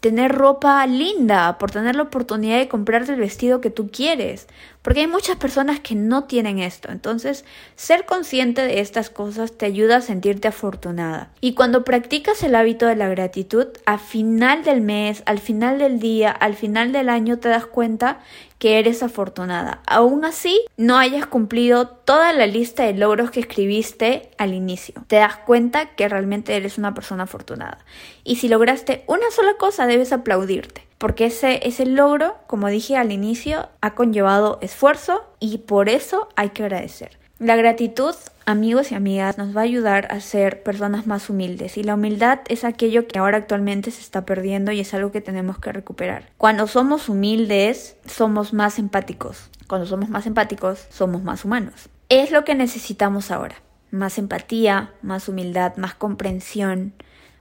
tener 0.00 0.32
ropa 0.32 0.86
linda, 0.86 1.58
por 1.58 1.70
tener 1.70 1.94
la 1.94 2.04
oportunidad 2.04 2.58
de 2.58 2.68
comprarte 2.68 3.12
el 3.12 3.20
vestido 3.20 3.60
que 3.60 3.70
tú 3.70 3.90
quieres, 3.90 4.48
porque 4.82 5.00
hay 5.00 5.06
muchas 5.06 5.36
personas 5.36 5.80
que 5.80 5.94
no 5.94 6.24
tienen 6.24 6.58
esto. 6.58 6.90
Entonces, 6.90 7.44
ser 7.76 8.06
consciente 8.06 8.62
de 8.62 8.80
estas 8.80 9.10
cosas 9.10 9.52
te 9.52 9.66
ayuda 9.66 9.96
a 9.96 10.00
sentirte 10.00 10.48
afortunada. 10.48 11.30
Y 11.40 11.54
cuando 11.54 11.84
practicas 11.84 12.42
el 12.42 12.54
hábito 12.54 12.86
de 12.86 12.96
la 12.96 13.08
gratitud, 13.08 13.66
al 13.84 13.98
final 13.98 14.64
del 14.64 14.80
mes, 14.80 15.22
al 15.26 15.38
final 15.38 15.78
del 15.78 16.00
día, 16.00 16.30
al 16.30 16.54
final 16.54 16.92
del 16.92 17.08
año, 17.08 17.38
te 17.38 17.48
das 17.48 17.66
cuenta 17.66 18.20
que 18.58 18.78
eres 18.78 19.02
afortunada. 19.02 19.80
Aún 19.86 20.24
así, 20.24 20.60
no 20.76 20.98
hayas 20.98 21.26
cumplido 21.26 21.88
toda 21.88 22.32
la 22.32 22.46
lista 22.46 22.84
de 22.84 22.94
logros 22.94 23.30
que 23.30 23.40
escribiste 23.40 24.30
al 24.38 24.54
inicio. 24.54 25.02
Te 25.06 25.16
das 25.16 25.36
cuenta 25.36 25.94
que 25.94 26.08
realmente 26.08 26.56
eres 26.56 26.78
una 26.78 26.92
persona 26.94 27.24
afortunada. 27.24 27.78
Y 28.24 28.36
si 28.36 28.48
lograste 28.48 29.04
una 29.06 29.30
sola 29.30 29.54
cosa, 29.58 29.86
debes 29.86 30.12
aplaudirte 30.12 30.89
porque 31.00 31.24
ese, 31.24 31.66
ese 31.66 31.86
logro, 31.86 32.36
como 32.46 32.68
dije 32.68 32.98
al 32.98 33.10
inicio, 33.10 33.70
ha 33.80 33.94
conllevado 33.94 34.58
esfuerzo 34.60 35.24
y 35.40 35.56
por 35.56 35.88
eso 35.88 36.28
hay 36.36 36.50
que 36.50 36.62
agradecer. 36.62 37.18
La 37.38 37.56
gratitud, 37.56 38.14
amigos 38.44 38.92
y 38.92 38.96
amigas, 38.96 39.38
nos 39.38 39.56
va 39.56 39.62
a 39.62 39.64
ayudar 39.64 40.08
a 40.12 40.20
ser 40.20 40.62
personas 40.62 41.06
más 41.06 41.30
humildes 41.30 41.78
y 41.78 41.82
la 41.82 41.94
humildad 41.94 42.40
es 42.48 42.64
aquello 42.64 43.08
que 43.08 43.18
ahora 43.18 43.38
actualmente 43.38 43.90
se 43.90 44.02
está 44.02 44.26
perdiendo 44.26 44.72
y 44.72 44.80
es 44.80 44.92
algo 44.92 45.10
que 45.10 45.22
tenemos 45.22 45.58
que 45.58 45.72
recuperar. 45.72 46.28
Cuando 46.36 46.66
somos 46.66 47.08
humildes, 47.08 47.96
somos 48.04 48.52
más 48.52 48.78
empáticos. 48.78 49.48
Cuando 49.68 49.86
somos 49.86 50.10
más 50.10 50.26
empáticos, 50.26 50.86
somos 50.90 51.22
más 51.22 51.46
humanos. 51.46 51.88
Es 52.10 52.30
lo 52.30 52.44
que 52.44 52.54
necesitamos 52.54 53.30
ahora. 53.30 53.54
Más 53.90 54.18
empatía, 54.18 54.92
más 55.00 55.30
humildad, 55.30 55.78
más 55.78 55.94
comprensión, 55.94 56.92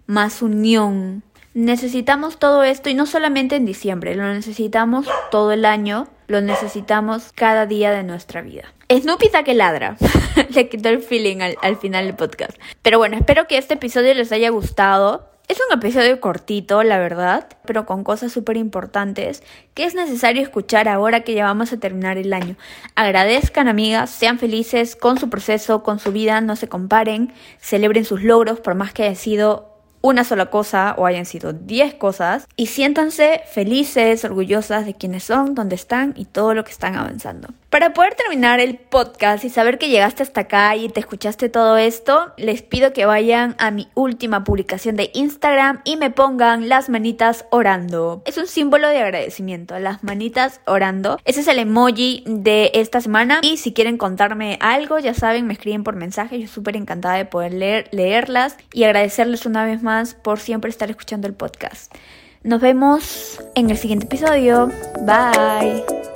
más 0.06 0.42
unión, 0.42 1.24
Necesitamos 1.54 2.38
todo 2.38 2.64
esto 2.64 2.90
y 2.90 2.94
no 2.94 3.08
solamente 3.08 3.56
en 3.56 3.66
diciembre, 3.66 4.14
lo 4.16 4.24
necesitamos 4.32 5.08
todo 5.32 5.52
el 5.52 5.66
año, 5.66 6.08
lo 6.28 6.42
necesitamos 6.42 7.32
cada 7.34 7.66
día 7.66 7.92
de 7.92 8.04
nuestra 8.04 8.42
vida. 8.42 8.72
Snoopy 8.92 9.30
que 9.44 9.54
ladra. 9.56 9.98
Le 10.54 10.70
quitó 10.70 10.90
el 10.90 11.02
feeling 11.02 11.42
al, 11.42 11.58
al 11.62 11.78
final 11.78 12.06
del 12.06 12.16
podcast. 12.16 12.58
Pero 12.82 13.00
bueno, 13.00 13.18
espero 13.18 13.48
que 13.48 13.58
este 13.58 13.76
episodio 13.76 14.14
les 14.14 14.32
haya 14.32 14.50
gustado. 14.50 15.28
Es 15.48 15.58
un 15.68 15.76
episodio 15.76 16.22
cortito, 16.22 16.84
la 16.84 17.00
verdad, 17.00 17.48
pero 17.66 17.88
con 17.88 18.04
cosas 18.04 18.32
súper 18.32 18.56
importantes 18.56 19.42
que 19.74 19.86
es 19.86 19.96
necesario 19.96 20.44
escuchar 20.44 20.88
ahora 20.88 21.22
que 21.22 21.34
ya 21.34 21.46
vamos 21.46 21.74
a 21.74 21.80
terminar 21.80 22.20
el 22.20 22.34
año. 22.34 22.56
Agradezcan, 22.94 23.68
amigas, 23.68 24.12
sean 24.12 24.38
felices 24.38 24.96
con 24.96 25.18
su 25.18 25.32
proceso, 25.32 25.82
con 25.82 25.98
su 25.98 26.12
vida, 26.12 26.42
no 26.42 26.56
se 26.56 26.68
comparen, 26.68 27.34
celebren 27.60 28.06
sus 28.06 28.22
logros, 28.22 28.60
por 28.60 28.76
más 28.76 28.94
que 28.94 29.04
haya 29.04 29.16
sido 29.16 29.69
una 30.02 30.24
sola 30.24 30.48
cosa 30.48 30.96
o 30.98 31.06
hayan 31.06 31.26
sido 31.26 31.54
10 31.54 31.96
cosas 31.96 32.48
y 32.56 32.68
siéntanse 32.68 33.42
felices, 33.52 34.24
orgullosas 34.24 34.86
de 34.86 34.94
quienes 34.94 35.24
son, 35.24 35.56
dónde 35.56 35.76
están 35.76 36.14
y 36.16 36.26
todo 36.26 36.54
lo 36.54 36.64
que 36.64 36.72
están 36.72 36.96
avanzando. 36.96 37.50
Para 37.70 37.94
poder 37.94 38.16
terminar 38.16 38.60
el 38.60 38.78
podcast 38.78 39.44
y 39.46 39.50
saber 39.50 39.78
que 39.78 39.90
llegaste 39.90 40.24
hasta 40.24 40.42
acá 40.42 40.76
y 40.76 40.90
te 40.90 41.00
escuchaste 41.00 41.50
todo 41.50 41.78
esto, 41.78 42.34
les 42.36 42.64
pido 42.64 42.94
que 42.94 43.06
vayan 43.06 43.56
a 43.60 43.70
mi 43.70 43.88
última 43.94 44.44
publicación 44.44 44.96
de 44.96 45.12
Instagram 45.14 45.82
y 45.84 45.96
me 45.96 46.10
pongan 46.10 46.68
las 46.68 46.90
manitas 46.90 47.46
orando. 47.52 48.24
Es 48.26 48.40
un 48.40 48.48
símbolo 48.48 48.88
de 48.88 48.98
agradecimiento, 48.98 49.78
las 49.78 50.04
manitas 50.04 50.62
orando. 50.66 51.20
Ese 51.26 51.42
es 51.42 51.48
el 51.48 51.60
emoji 51.60 52.24
de 52.26 52.72
esta 52.74 53.02
semana 53.02 53.40
y 53.44 53.58
si 53.58 53.72
quieren 53.72 54.00
contarme 54.00 54.58
algo, 54.62 54.98
ya 54.98 55.14
saben, 55.14 55.46
me 55.46 55.54
escriben 55.54 55.84
por 55.84 55.96
mensaje. 55.96 56.40
Yo 56.40 56.48
súper 56.48 56.76
encantada 56.76 57.18
de 57.18 57.26
poder 57.26 57.54
leer, 57.54 57.88
leerlas 57.92 58.58
y 58.74 58.86
agradecerles 58.86 59.46
una 59.46 59.64
vez 59.64 59.84
más 59.84 60.16
por 60.16 60.40
siempre 60.40 60.72
estar 60.72 60.90
escuchando 60.90 61.28
el 61.28 61.36
podcast. 61.36 61.94
Nos 62.42 62.62
vemos 62.62 63.40
en 63.54 63.70
el 63.70 63.78
siguiente 63.78 64.06
episodio. 64.06 64.72
Bye. 65.02 66.09